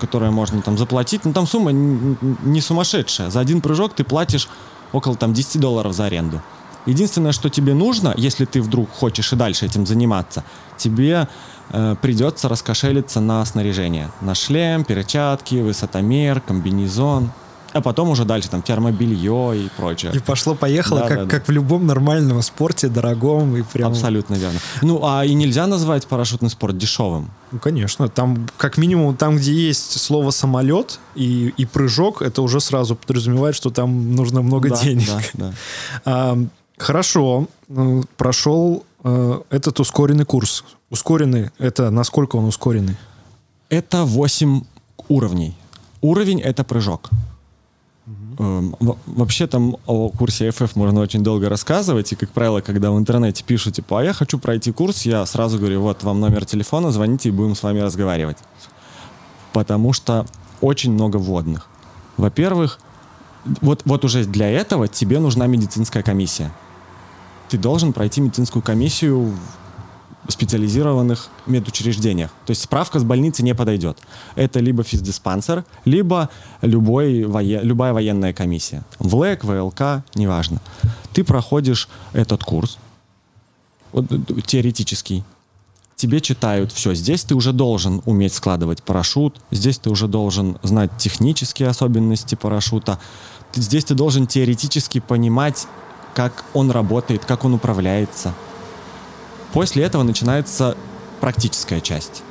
которые 0.00 0.32
можно 0.32 0.60
там 0.60 0.76
заплатить. 0.76 1.24
Но 1.24 1.32
там 1.32 1.46
сумма 1.46 1.70
не 1.70 2.60
сумасшедшая. 2.60 3.30
За 3.30 3.38
один 3.40 3.60
прыжок 3.60 3.94
ты 3.94 4.02
платишь 4.02 4.48
около 4.92 5.14
там 5.14 5.32
10 5.32 5.60
долларов 5.60 5.92
за 5.92 6.06
аренду. 6.06 6.42
Единственное, 6.86 7.32
что 7.32 7.48
тебе 7.50 7.74
нужно, 7.74 8.14
если 8.16 8.44
ты 8.44 8.62
вдруг 8.62 8.90
хочешь 8.90 9.32
и 9.32 9.36
дальше 9.36 9.66
этим 9.66 9.86
заниматься, 9.86 10.44
тебе 10.76 11.28
э, 11.70 11.96
придется 12.00 12.48
раскошелиться 12.48 13.20
на 13.20 13.44
снаряжение. 13.44 14.10
На 14.20 14.34
шлем, 14.34 14.84
перчатки, 14.84 15.56
высотомер, 15.56 16.40
комбинезон. 16.40 17.30
А 17.74 17.82
потом 17.82 18.08
уже 18.08 18.24
дальше 18.24 18.48
там 18.48 18.62
термобелье 18.62 19.64
и 19.64 19.68
прочее. 19.76 20.10
И 20.14 20.18
пошло-поехало, 20.20 21.00
Да, 21.00 21.08
как, 21.08 21.18
да, 21.18 21.24
да. 21.24 21.30
как 21.30 21.48
в 21.48 21.50
любом 21.50 21.86
нормальном 21.86 22.40
спорте, 22.42 22.88
дорогом 22.88 23.56
и 23.56 23.62
прям... 23.62 23.90
Абсолютно 23.92 24.36
верно. 24.36 24.58
Ну, 24.80 25.04
а 25.04 25.24
и 25.24 25.34
нельзя 25.34 25.66
назвать 25.66 26.06
парашютный 26.06 26.48
спорт 26.48 26.78
дешевым. 26.78 27.30
Ну, 27.52 27.58
конечно. 27.58 28.08
Там, 28.08 28.48
как 28.56 28.78
минимум, 28.78 29.16
там, 29.16 29.36
где 29.36 29.52
есть 29.52 30.00
слово 30.00 30.30
самолет 30.30 30.98
и, 31.14 31.52
и 31.56 31.66
прыжок, 31.66 32.22
это 32.22 32.40
уже 32.40 32.60
сразу 32.60 32.96
подразумевает, 32.96 33.54
что 33.54 33.68
там 33.70 34.14
нужно 34.14 34.40
много 34.40 34.70
Да, 34.70 34.82
денег. 34.82 35.06
Да, 35.06 35.20
да. 35.34 35.52
А, 36.06 36.38
хорошо. 36.78 37.46
Э, 37.68 38.02
Прошел 38.16 38.84
э, 39.04 39.40
этот 39.50 39.80
ускоренный 39.80 40.24
курс. 40.24 40.64
Ускоренный, 40.90 41.50
это 41.58 41.90
насколько 41.90 42.36
он 42.36 42.44
ускоренный? 42.44 42.96
Это 43.68 44.04
8 44.04 44.62
уровней. 45.08 45.54
Уровень— 46.00 46.40
это 46.44 46.64
прыжок. 46.64 47.10
Эм, 48.38 48.74
во- 48.80 48.96
Вообще 49.06 49.46
там 49.46 49.76
о 49.86 50.08
курсе 50.08 50.48
FF 50.48 50.70
можно 50.76 51.00
очень 51.00 51.22
долго 51.22 51.48
рассказывать, 51.48 52.12
и, 52.12 52.16
как 52.16 52.30
правило, 52.30 52.60
когда 52.60 52.90
в 52.90 52.98
интернете 52.98 53.44
пишут, 53.44 53.74
типа, 53.74 54.00
а 54.00 54.04
я 54.04 54.12
хочу 54.12 54.38
пройти 54.38 54.72
курс, 54.72 55.02
я 55.06 55.26
сразу 55.26 55.58
говорю, 55.58 55.82
вот 55.82 56.02
вам 56.04 56.20
номер 56.20 56.46
телефона, 56.46 56.90
звоните, 56.92 57.28
и 57.28 57.32
будем 57.32 57.54
с 57.54 57.62
вами 57.62 57.80
разговаривать. 57.80 58.38
Потому 59.52 59.92
что 59.92 60.24
очень 60.60 60.92
много 60.92 61.16
вводных. 61.18 61.66
Во-первых, 62.16 62.78
вот, 63.60 63.82
вот 63.84 64.04
уже 64.04 64.24
для 64.24 64.48
этого 64.48 64.88
тебе 64.88 65.18
нужна 65.20 65.46
медицинская 65.46 66.02
комиссия. 66.02 66.52
Ты 67.48 67.58
должен 67.58 67.92
пройти 67.92 68.20
медицинскую 68.20 68.62
комиссию 68.62 69.34
в 70.26 70.32
специализированных 70.32 71.30
медучреждениях. 71.46 72.30
То 72.44 72.50
есть 72.50 72.62
справка 72.62 72.98
с 72.98 73.04
больницы 73.04 73.42
не 73.42 73.54
подойдет. 73.54 73.98
Это 74.34 74.60
либо 74.60 74.82
физдиспансер, 74.82 75.64
либо 75.86 76.28
любой 76.60 77.22
вое- 77.22 77.62
любая 77.62 77.94
военная 77.94 78.34
комиссия. 78.34 78.84
ВЛЭК, 78.98 79.44
ВЛК, 79.44 80.04
неважно. 80.14 80.60
Ты 81.14 81.24
проходишь 81.24 81.88
этот 82.12 82.44
курс, 82.44 82.78
вот, 83.92 84.12
э, 84.12 84.18
теоретический, 84.46 85.24
тебе 85.96 86.20
читают 86.20 86.72
все. 86.72 86.94
Здесь 86.94 87.24
ты 87.24 87.34
уже 87.34 87.52
должен 87.52 88.02
уметь 88.04 88.34
складывать 88.34 88.82
парашют, 88.82 89.40
здесь 89.50 89.78
ты 89.78 89.88
уже 89.90 90.08
должен 90.08 90.58
знать 90.62 90.90
технические 90.98 91.68
особенности 91.68 92.34
парашюта, 92.34 93.00
здесь 93.54 93.84
ты 93.84 93.94
должен 93.94 94.26
теоретически 94.26 95.00
понимать, 95.00 95.66
как 96.18 96.44
он 96.52 96.72
работает, 96.72 97.24
как 97.24 97.44
он 97.44 97.54
управляется. 97.54 98.34
После 99.52 99.84
этого 99.84 100.02
начинается 100.02 100.76
практическая 101.20 101.80
часть. 101.80 102.24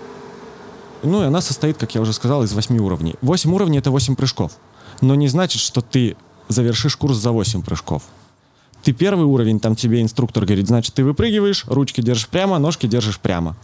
Ну 1.04 1.24
и 1.24 1.26
она 1.26 1.40
состоит, 1.40 1.78
как 1.78 1.96
я 1.96 2.02
уже 2.02 2.12
сказал, 2.12 2.44
из 2.44 2.52
8 2.52 2.78
уровней. 2.80 3.16
8 3.22 3.54
уровней— 3.54 3.78
это 3.80 3.90
8 3.90 4.18
прыжков. 4.18 4.52
Но 5.00 5.16
не 5.16 5.30
значит, 5.30 5.62
что 5.62 5.80
ты 5.80 6.18
завершишь 6.50 6.98
курс 6.98 7.16
за 7.16 7.32
8 7.32 7.62
прыжков. 7.62 8.04
Ты 8.84 8.92
первый 8.92 9.24
уровень, 9.24 9.62
там 9.62 9.74
тебе 9.74 10.02
инструктор 10.02 10.44
говорит, 10.44 10.68
значит, 10.68 10.94
ты 10.94 11.06
выпрыгиваешь, 11.06 11.64
ручки 11.68 12.02
держишь 12.02 12.28
прямо, 12.28 12.60
ножки 12.60 12.88
держишь 12.88 13.22
прямо. 13.22 13.56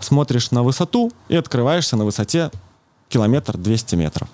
Смотришь 0.00 0.52
на 0.52 0.62
высоту 0.62 1.12
и 1.28 1.36
открываешься 1.36 1.98
на 1.98 2.06
высоте 2.06 2.50
километр 3.10 3.58
200 3.58 3.94
метров. 3.96 4.30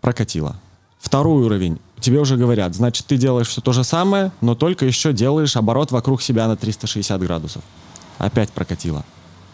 Прокатило. 0.00 0.54
Второй 1.00 1.42
уровень. 1.42 1.80
Тебе 2.00 2.18
уже 2.18 2.36
говорят, 2.36 2.74
значит, 2.74 3.06
ты 3.06 3.16
делаешь 3.16 3.48
все 3.48 3.60
то 3.60 3.72
же 3.72 3.84
самое, 3.84 4.32
но 4.40 4.54
только 4.54 4.86
еще 4.86 5.12
делаешь 5.12 5.56
оборот 5.56 5.92
вокруг 5.92 6.22
себя 6.22 6.48
на 6.48 6.56
360 6.56 7.20
градусов. 7.20 7.62
Опять 8.18 8.50
прокатило. 8.50 9.04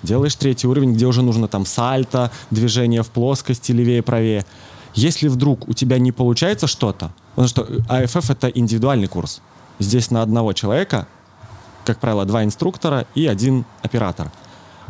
Делаешь 0.03 0.37
третий 0.37 0.69
уровень, 0.69 0.95
где 0.95 1.07
уже 1.07 1.23
нужно 1.23 1.49
там 1.49 1.67
сальто, 1.67 2.31
движение 2.51 3.03
в 3.03 3.09
плоскости, 3.09 3.73
левее-правее. 3.73 4.47
Если 4.95 5.27
вдруг 5.29 5.69
у 5.69 5.73
тебя 5.73 5.99
не 5.99 6.13
получается 6.13 6.69
что-то, 6.69 7.13
потому 7.31 7.49
что 7.49 7.69
АФФ 7.89 8.31
это 8.31 8.49
индивидуальный 8.49 9.09
курс. 9.09 9.41
Здесь 9.79 10.11
на 10.11 10.23
одного 10.23 10.53
человека, 10.53 11.09
как 11.85 11.99
правило, 11.99 12.25
два 12.25 12.45
инструктора 12.45 13.07
и 13.15 13.27
один 13.27 13.65
оператор. 13.83 14.31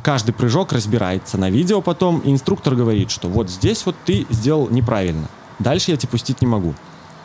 Каждый 0.03 0.33
прыжок 0.33 0.73
разбирается 0.73 1.39
на 1.39 1.51
видео 1.51 1.81
потом, 1.81 2.21
и 2.21 2.31
инструктор 2.31 2.75
говорит, 2.75 3.11
что 3.11 3.29
вот 3.29 3.51
здесь 3.51 3.85
вот 3.87 3.97
ты 4.05 4.27
сделал 4.31 4.69
неправильно. 4.69 5.29
Дальше 5.59 5.91
я 5.91 5.97
тебя 5.97 6.11
пустить 6.11 6.43
не 6.43 6.47
могу. 6.47 6.75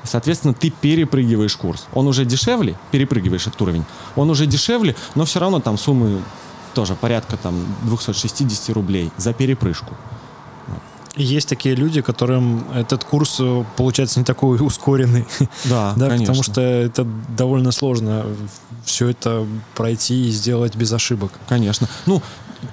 Соответственно, 0.04 0.54
ты 0.54 0.70
перепрыгиваешь 0.70 1.56
курс. 1.56 1.88
Он 1.94 2.08
уже 2.08 2.26
дешевле, 2.26 2.76
перепрыгиваешь 2.92 3.48
этот 3.48 3.62
уровень. 3.62 3.86
Он 4.16 4.30
уже 4.30 4.46
дешевле, 4.46 4.96
но 5.16 5.26
все 5.26 5.40
равно 5.40 5.60
там 5.60 5.78
суммы 5.78 6.22
тоже 6.74 6.96
порядка 6.96 7.38
там 7.38 7.66
260 7.84 8.70
рублей 8.76 9.12
за 9.18 9.34
перепрыжку. 9.34 9.94
Есть 11.18 11.50
такие 11.50 11.76
люди, 11.76 12.02
которым 12.02 12.64
этот 12.74 13.04
курс 13.04 13.38
э, 13.40 13.66
получается 13.76 14.20
не 14.20 14.26
такой 14.26 14.60
ускоренный. 14.66 15.26
Да, 15.66 15.94
да, 15.98 16.08
конечно. 16.08 16.26
потому 16.28 16.44
что 16.44 16.62
это 16.62 17.06
довольно 17.36 17.72
сложно 17.72 18.26
все 18.86 19.10
это 19.10 19.46
пройти 19.76 20.30
и 20.30 20.32
сделать 20.32 20.76
без 20.76 20.94
ошибок. 20.94 21.34
Конечно. 21.50 21.90
Ну, 22.06 22.22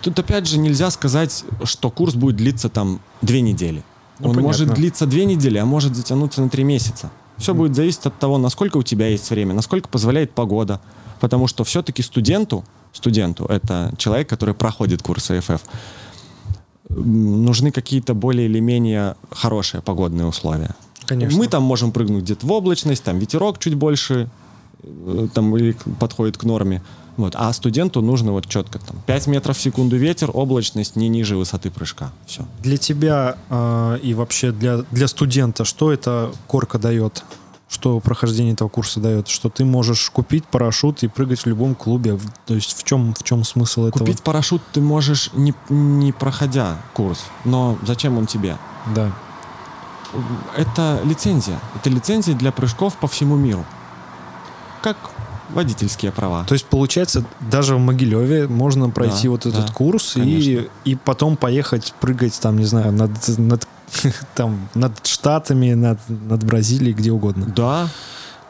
тут 0.03 0.19
опять 0.21 0.47
же 0.47 0.59
нельзя 0.59 0.91
сказать, 0.91 1.45
что 1.65 1.91
курс 1.91 2.15
будет 2.15 2.37
длиться 2.37 2.69
там 2.69 3.01
две 3.23 3.41
недели. 3.41 3.83
Ну, 4.21 4.29
Он 4.29 4.35
понятно. 4.37 4.43
может 4.43 4.75
длиться 4.75 5.07
две 5.07 5.25
недели, 5.25 5.59
а 5.59 5.65
может 5.65 5.97
затянуться 5.97 6.41
на 6.41 6.49
три 6.49 6.63
месяца. 6.63 7.11
Все 7.39 7.55
будет 7.55 7.75
зависеть 7.75 8.07
от 8.07 8.19
того, 8.19 8.39
насколько 8.39 8.77
у 8.77 8.83
тебя 8.83 9.09
есть 9.09 9.31
время, 9.31 9.55
насколько 9.55 9.89
позволяет 9.89 10.33
погода. 10.33 10.81
Потому 11.21 11.47
что 11.47 11.65
все-таки 11.65 12.03
студенту, 12.03 12.65
студенту, 12.93 13.45
это 13.47 13.93
человек, 13.97 14.29
который 14.29 14.55
проходит 14.55 15.03
курс 15.03 15.31
АФФ, 15.31 15.63
нужны 16.89 17.71
какие-то 17.71 18.15
более 18.15 18.47
или 18.47 18.61
менее 18.61 19.17
хорошие 19.31 19.83
погодные 19.83 20.27
условия. 20.27 20.75
Конечно. 21.07 21.39
Мы 21.39 21.49
там 21.49 21.63
можем 21.63 21.91
прыгнуть 21.91 22.25
где-то 22.25 22.47
в 22.47 22.53
облачность, 22.53 23.03
там 23.03 23.19
ветерок 23.19 23.59
чуть 23.59 23.75
больше, 23.75 24.29
там 25.35 25.57
или 25.57 25.77
подходит 25.99 26.37
к 26.37 26.45
норме. 26.45 26.83
Вот. 27.17 27.35
А 27.37 27.53
студенту 27.53 28.01
нужно 28.01 28.31
вот 28.31 28.47
четко 28.47 28.79
там 28.79 28.97
5 29.07 29.27
метров 29.27 29.59
в 29.59 29.61
секунду 29.61 29.97
ветер, 29.97 30.31
облачность 30.33 30.95
не 30.95 31.09
ниже 31.09 31.37
высоты 31.37 31.71
прыжка. 31.71 32.13
Все. 32.27 32.47
Для 32.63 32.77
тебя 32.77 33.37
э, 33.51 33.99
и 34.03 34.15
вообще 34.15 34.53
для, 34.53 34.79
для 34.93 35.09
студента, 35.09 35.65
что 35.65 35.93
эта 35.93 36.31
корка 36.47 36.79
дает? 36.79 37.25
Что 37.69 37.99
прохождение 37.99 38.55
этого 38.55 38.69
курса 38.69 39.01
дает? 39.01 39.27
Что 39.27 39.51
ты 39.51 39.65
можешь 39.65 40.09
купить 40.11 40.45
парашют 40.45 41.03
и 41.03 41.09
прыгать 41.09 41.41
в 41.41 41.47
любом 41.47 41.75
клубе? 41.75 42.19
То 42.47 42.55
есть 42.55 42.79
в 42.79 42.85
чем, 42.85 43.13
в 43.15 43.25
чем 43.25 43.43
смысл 43.43 43.87
этого? 43.87 43.99
Купить 43.99 44.23
парашют 44.23 44.63
ты 44.73 44.81
можешь 44.81 45.31
не, 45.35 45.53
не 45.69 46.13
проходя 46.13 46.77
курс. 46.95 47.25
Но 47.45 47.77
зачем 47.85 48.17
он 48.17 48.27
тебе? 48.27 48.57
Да. 48.95 49.13
Это 50.57 51.01
лицензия. 51.05 51.59
Это 51.75 51.91
лицензия 51.91 52.35
для 52.35 52.53
прыжков 52.53 52.97
по 52.97 53.09
всему 53.09 53.37
миру. 53.37 53.67
Как 54.83 54.97
водительские 55.51 56.13
права. 56.13 56.45
То 56.45 56.53
есть, 56.53 56.67
получается, 56.67 57.25
даже 57.51 57.77
в 57.77 57.79
Могилеве 57.79 58.49
можно 58.49 58.91
пройти 58.91 59.25
Да, 59.25 59.31
вот 59.31 59.47
этот 59.47 59.67
да, 59.67 59.73
курс 59.73 60.17
и, 60.17 60.21
конечно. 60.21 60.65
и 60.85 60.95
потом 60.95 61.37
поехать 61.37 61.95
прыгать 62.01 62.39
там, 62.41 62.59
не 62.59 62.65
знаю, 62.65 62.93
над, 62.93 63.11
над, 63.39 63.67
там, 64.35 64.69
над 64.75 65.07
Штатами, 65.07 65.73
над, 65.73 65.99
над 66.09 66.45
Бразилией, 66.45 66.93
где 66.93 67.11
угодно. 67.13 67.47
Да. 67.55 67.89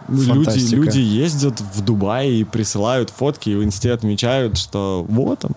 Люди, 0.09 0.27
Фантастика. 0.27 0.77
люди 0.77 0.99
ездят 0.99 1.61
в 1.61 1.83
Дубай 1.83 2.31
и 2.31 2.45
присылают 2.45 3.11
фотки, 3.11 3.51
и 3.51 3.55
в 3.55 3.63
инсте 3.63 3.93
отмечают, 3.93 4.57
что 4.57 5.05
вот 5.07 5.45
он, 5.45 5.53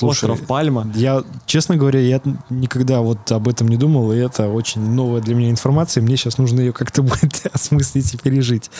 остров 0.00 0.40
Пальма. 0.46 0.90
Я, 0.94 1.22
честно 1.46 1.76
говоря, 1.76 2.00
я 2.00 2.20
никогда 2.48 3.00
вот 3.00 3.30
об 3.30 3.48
этом 3.48 3.68
не 3.68 3.76
думал, 3.76 4.12
и 4.12 4.16
это 4.16 4.48
очень 4.48 4.80
новая 4.80 5.20
для 5.20 5.34
меня 5.34 5.50
информация. 5.50 6.02
Мне 6.02 6.16
сейчас 6.16 6.38
нужно 6.38 6.60
ее 6.60 6.72
как-то 6.72 7.02
будет 7.02 7.46
осмыслить 7.52 8.14
и 8.14 8.16
пережить. 8.16 8.70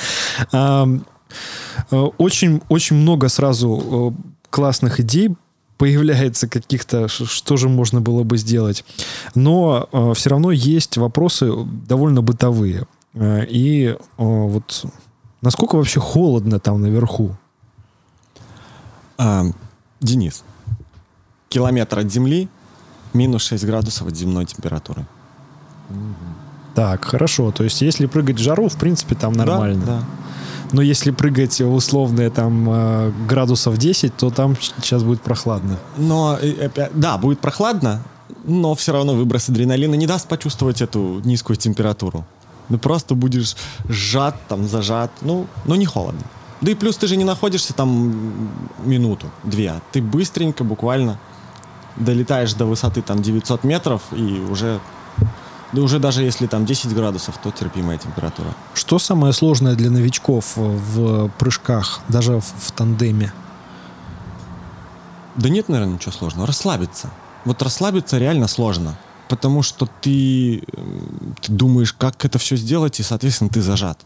Очень, 1.91 2.63
очень 2.69 2.97
много 2.97 3.29
сразу 3.29 4.15
э, 4.17 4.23
классных 4.51 5.01
идей 5.01 5.35
появляется 5.79 6.49
каких-то, 6.49 7.09
что 7.09 7.57
же 7.57 7.69
можно 7.69 8.01
было 8.01 8.23
бы 8.23 8.39
сделать. 8.39 8.85
Но 9.35 9.89
все 10.15 10.31
равно 10.31 10.53
есть 10.53 10.97
вопросы 10.97 11.53
довольно 11.87 12.23
бытовые. 12.23 12.87
Э, 13.15 13.45
И 13.49 13.87
э, 13.87 13.97
вот 14.17 14.87
насколько 15.41 15.77
вообще 15.77 16.01
холодно 16.01 16.59
там 16.59 16.81
наверху? 16.81 17.37
А, 19.19 19.45
Денис, 20.01 20.45
километр 21.49 22.01
от 22.01 22.11
Земли, 22.11 22.49
минус 23.13 23.45
6 23.45 23.65
градусов 23.67 24.09
от 24.09 24.17
земной 24.17 24.47
температуры. 24.47 25.07
Так, 26.75 27.05
хорошо. 27.05 27.53
То 27.53 27.65
есть, 27.65 27.83
если 27.83 28.07
прыгать 28.07 28.37
в 28.37 28.43
жару, 28.43 28.69
в 28.69 28.77
принципе, 28.77 29.15
там 29.15 29.35
нормально. 29.35 29.85
Да, 29.85 29.99
да. 29.99 30.05
Но 30.73 30.83
если 30.83 31.11
прыгать 31.11 31.61
условные 31.61 32.31
там 32.31 32.69
э, 32.69 33.13
градусов 33.29 33.77
10, 33.77 34.17
то 34.17 34.31
там 34.31 34.57
сейчас 34.61 35.03
будет 35.03 35.21
прохладно. 35.21 35.79
Но, 35.99 36.39
э, 36.41 36.67
опять- 36.67 36.91
да, 36.95 37.19
будет 37.19 37.41
прохладно, 37.41 38.03
но 38.45 38.75
все 38.75 38.93
равно 38.93 39.15
выброс 39.15 39.49
адреналина 39.49 39.95
не 39.95 40.07
даст 40.07 40.29
почувствовать 40.29 40.81
эту 40.81 41.21
низкую 41.25 41.57
температуру. 41.57 42.25
Ты 42.69 42.79
просто 42.79 43.15
будешь 43.15 43.55
сжат, 43.89 44.37
там, 44.49 44.67
зажат, 44.67 45.11
ну, 45.21 45.47
ну 45.67 45.75
не 45.75 45.85
холодно. 45.85 46.23
Да 46.63 46.71
и 46.71 46.75
плюс 46.75 46.97
ты 46.97 47.07
же 47.07 47.17
не 47.17 47.25
находишься 47.25 47.75
там 47.75 48.15
минуту, 48.85 49.27
две. 49.45 49.75
Ты 49.91 50.01
быстренько, 50.01 50.65
буквально 50.65 51.19
долетаешь 51.97 52.55
до 52.55 52.65
высоты 52.65 53.03
там 53.03 53.21
900 53.21 53.65
метров 53.65 54.01
и 54.13 54.41
уже 54.51 54.81
Да 55.73 55.81
уже 55.81 55.99
даже 55.99 56.23
если 56.23 56.47
там 56.47 56.67
10 56.67 56.95
градусов, 56.95 57.39
то 57.43 57.51
терпимая 57.51 57.97
температура. 57.97 58.55
Что 58.75 58.99
самое 58.99 59.33
сложное 59.33 59.75
для 59.75 59.91
новичков 59.91 60.53
в 60.57 61.31
прыжках, 61.39 62.01
даже 62.09 62.41
в, 62.41 62.45
в 62.45 62.73
тандеме? 62.73 63.33
Да 65.35 65.49
нет, 65.49 65.71
наверное, 65.71 65.95
ничего 65.95 66.13
сложного. 66.13 66.47
Расслабиться. 66.47 67.11
Вот 67.47 67.63
расслабиться 67.63 68.19
реально 68.19 68.49
сложно. 68.49 68.99
Потому 69.29 69.63
что 69.63 69.89
ты, 70.03 70.63
ты 71.41 71.53
думаешь, 71.53 71.95
как 71.95 72.23
это 72.27 72.39
все 72.39 72.57
сделать, 72.57 73.01
и, 73.01 73.03
соответственно, 73.03 73.49
ты 73.49 73.63
зажат. 73.63 73.99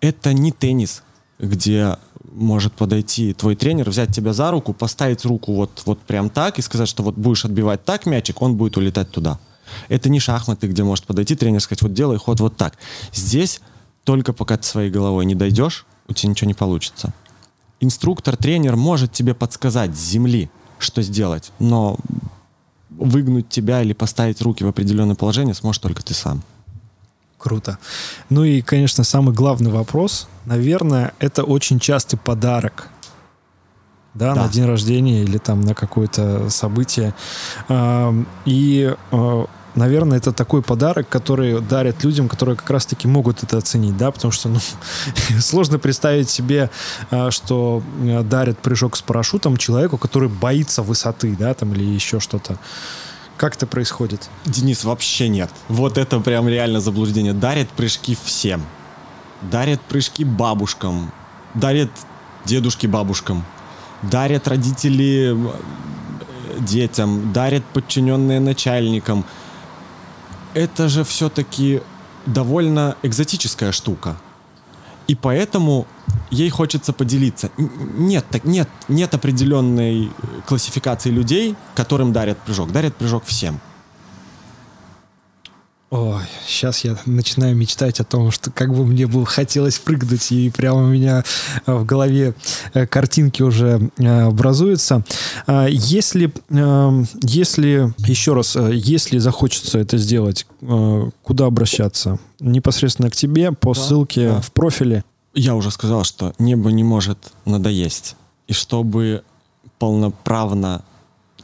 Это 0.00 0.32
не 0.32 0.52
теннис, 0.52 1.02
где 1.40 1.96
может 2.30 2.74
подойти 2.74 3.34
твой 3.34 3.56
тренер, 3.56 3.90
взять 3.90 4.14
тебя 4.14 4.32
за 4.32 4.52
руку, 4.52 4.72
поставить 4.72 5.24
руку 5.24 5.52
вот, 5.54 5.82
вот 5.84 5.98
прям 6.00 6.30
так 6.30 6.60
и 6.60 6.62
сказать, 6.62 6.88
что 6.88 7.02
вот 7.02 7.16
будешь 7.16 7.44
отбивать 7.44 7.84
так 7.84 8.06
мячик, 8.06 8.40
он 8.40 8.56
будет 8.56 8.76
улетать 8.76 9.10
туда. 9.10 9.40
Это 9.88 10.08
не 10.08 10.20
шахматы, 10.20 10.66
где 10.66 10.82
может 10.82 11.04
подойти 11.04 11.34
тренер 11.34 11.58
и 11.58 11.60
сказать, 11.60 11.82
вот 11.82 11.92
делай 11.92 12.18
ход 12.18 12.40
вот 12.40 12.56
так. 12.56 12.74
Здесь 13.12 13.60
только 14.04 14.32
пока 14.32 14.56
ты 14.56 14.64
своей 14.64 14.90
головой 14.90 15.24
не 15.24 15.34
дойдешь, 15.34 15.86
у 16.08 16.12
тебя 16.12 16.30
ничего 16.30 16.48
не 16.48 16.54
получится. 16.54 17.12
Инструктор, 17.80 18.36
тренер 18.36 18.76
может 18.76 19.12
тебе 19.12 19.34
подсказать 19.34 19.96
с 19.96 20.00
земли, 20.00 20.50
что 20.78 21.02
сделать, 21.02 21.52
но 21.58 21.98
выгнуть 22.90 23.48
тебя 23.48 23.82
или 23.82 23.92
поставить 23.92 24.40
руки 24.42 24.64
в 24.64 24.68
определенное 24.68 25.14
положение 25.14 25.54
сможешь 25.54 25.80
только 25.80 26.02
ты 26.02 26.14
сам. 26.14 26.42
Круто. 27.38 27.78
Ну 28.28 28.44
и, 28.44 28.60
конечно, 28.62 29.02
самый 29.02 29.34
главный 29.34 29.70
вопрос, 29.70 30.28
наверное, 30.44 31.12
это 31.18 31.42
очень 31.42 31.80
частый 31.80 32.18
подарок. 32.18 32.88
Да, 34.14 34.34
да. 34.34 34.42
на 34.42 34.48
день 34.48 34.66
рождения 34.66 35.22
или 35.22 35.38
там 35.38 35.62
на 35.62 35.74
какое-то 35.74 36.50
событие. 36.50 37.14
И 38.44 38.94
а, 39.10 39.46
наверное, 39.74 40.18
это 40.18 40.32
такой 40.32 40.62
подарок, 40.62 41.08
который 41.08 41.60
дарят 41.60 42.04
людям, 42.04 42.28
которые 42.28 42.56
как 42.56 42.70
раз-таки 42.70 43.08
могут 43.08 43.42
это 43.42 43.58
оценить, 43.58 43.96
да, 43.96 44.10
потому 44.10 44.32
что, 44.32 44.48
ну, 44.48 44.58
сложно 45.40 45.78
представить 45.78 46.28
себе, 46.28 46.70
а, 47.10 47.30
что 47.30 47.82
э, 48.02 48.22
дарят 48.22 48.58
прыжок 48.58 48.96
с 48.96 49.02
парашютом 49.02 49.56
человеку, 49.56 49.98
который 49.98 50.28
боится 50.28 50.82
высоты, 50.82 51.34
да, 51.38 51.54
там, 51.54 51.72
или 51.74 51.84
еще 51.84 52.20
что-то. 52.20 52.58
Как 53.36 53.56
это 53.56 53.66
происходит? 53.66 54.28
Денис, 54.44 54.84
вообще 54.84 55.28
нет. 55.28 55.50
Вот 55.68 55.98
это 55.98 56.20
прям 56.20 56.48
реально 56.48 56.80
заблуждение. 56.80 57.32
Дарят 57.32 57.68
прыжки 57.70 58.16
всем. 58.22 58.62
Дарят 59.40 59.80
прыжки 59.80 60.24
бабушкам. 60.24 61.10
Дарят 61.54 61.90
дедушки 62.44 62.86
бабушкам. 62.86 63.44
Дарят 64.02 64.46
родители 64.46 65.34
э, 65.34 66.60
детям. 66.60 67.32
Дарят 67.32 67.64
подчиненные 67.64 68.38
начальникам 68.38 69.24
это 70.54 70.88
же 70.88 71.04
все-таки 71.04 71.82
довольно 72.26 72.96
экзотическая 73.02 73.72
штука. 73.72 74.16
И 75.08 75.14
поэтому 75.14 75.86
ей 76.30 76.48
хочется 76.50 76.92
поделиться. 76.92 77.50
Нет, 77.56 78.24
так, 78.30 78.44
нет, 78.44 78.68
нет 78.88 79.14
определенной 79.14 80.10
классификации 80.46 81.10
людей, 81.10 81.56
которым 81.74 82.12
дарят 82.12 82.38
прыжок. 82.38 82.70
Дарят 82.72 82.96
прыжок 82.96 83.24
всем. 83.24 83.60
Ой, 85.92 86.22
сейчас 86.46 86.84
я 86.84 86.96
начинаю 87.04 87.54
мечтать 87.54 88.00
о 88.00 88.04
том, 88.04 88.30
что 88.30 88.50
как 88.50 88.74
бы 88.74 88.86
мне 88.86 89.06
было 89.06 89.26
хотелось 89.26 89.78
прыгнуть, 89.78 90.32
и 90.32 90.48
прямо 90.48 90.84
у 90.84 90.86
меня 90.86 91.22
э, 91.66 91.74
в 91.74 91.84
голове 91.84 92.32
э, 92.72 92.86
картинки 92.86 93.42
уже 93.42 93.90
э, 93.98 94.22
образуются. 94.22 95.04
А 95.46 95.66
если, 95.66 96.32
эм, 96.48 97.06
если, 97.20 97.92
еще 97.98 98.32
раз, 98.32 98.56
если 98.56 99.18
захочется 99.18 99.80
это 99.80 99.98
сделать, 99.98 100.46
куда 101.22 101.44
обращаться? 101.44 102.18
Непосредственно 102.40 103.10
к 103.10 103.14
тебе, 103.14 103.52
по 103.52 103.74
да, 103.74 103.80
ссылке 103.82 104.28
да. 104.30 104.40
в 104.40 104.50
профиле? 104.52 105.04
Я 105.34 105.54
уже 105.54 105.70
сказал, 105.70 106.04
что 106.04 106.32
небо 106.38 106.72
не 106.72 106.84
может 106.84 107.18
надоесть. 107.44 108.16
И 108.46 108.54
чтобы 108.54 109.24
полноправно 109.78 110.84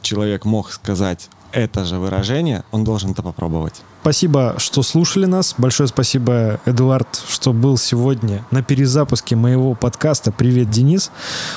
человек 0.01 0.45
мог 0.45 0.71
сказать 0.71 1.29
это 1.51 1.85
же 1.85 1.97
выражение, 1.97 2.63
он 2.71 2.83
должен 2.83 3.11
это 3.11 3.21
попробовать. 3.23 3.81
Спасибо, 4.01 4.55
что 4.59 4.81
слушали 4.81 5.25
нас. 5.25 5.55
Большое 5.57 5.87
спасибо, 5.89 6.61
Эдуард, 6.65 7.21
что 7.27 7.51
был 7.51 7.77
сегодня 7.77 8.45
на 8.49 8.63
перезапуске 8.63 9.35
моего 9.35 9.75
подкаста 9.75 10.31
«Привет, 10.31 10.69
Денис». 10.69 11.11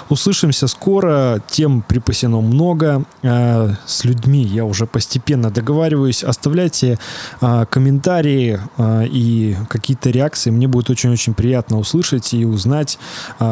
Услышимся 0.08 0.66
скоро. 0.66 1.40
Тем 1.48 1.82
припасено 1.82 2.40
много. 2.40 3.04
А, 3.22 3.76
с 3.86 4.02
людьми 4.02 4.42
я 4.42 4.64
уже 4.64 4.86
постепенно 4.86 5.52
договариваюсь. 5.52 6.24
Оставляйте 6.24 6.98
а, 7.40 7.64
комментарии 7.64 8.58
а, 8.76 9.04
и 9.04 9.56
какие-то 9.68 10.10
реакции. 10.10 10.50
Мне 10.50 10.66
будет 10.66 10.90
очень-очень 10.90 11.34
приятно 11.34 11.78
услышать 11.78 12.34
и 12.34 12.44
узнать, 12.44 12.98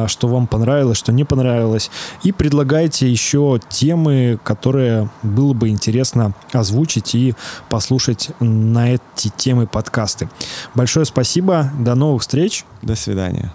что 0.09 0.26
вам 0.26 0.49
понравилось, 0.49 0.99
что 0.99 1.12
не 1.12 1.22
понравилось. 1.22 1.93
И 2.24 2.32
предлагайте 2.32 3.09
еще 3.09 3.61
темы, 3.68 4.41
которые 4.43 5.09
было 5.22 5.53
бы 5.53 5.68
интересно 5.68 6.34
озвучить 6.53 7.14
и 7.14 7.34
послушать 7.68 8.30
на 8.41 8.80
на 8.81 8.95
эти 8.95 9.28
темы 9.28 9.66
подкасты. 9.66 10.28
Большое 10.74 11.05
спасибо, 11.05 11.70
до 11.78 11.95
новых 11.95 12.22
встреч. 12.22 12.64
До 12.83 12.97
свидания. 12.97 13.53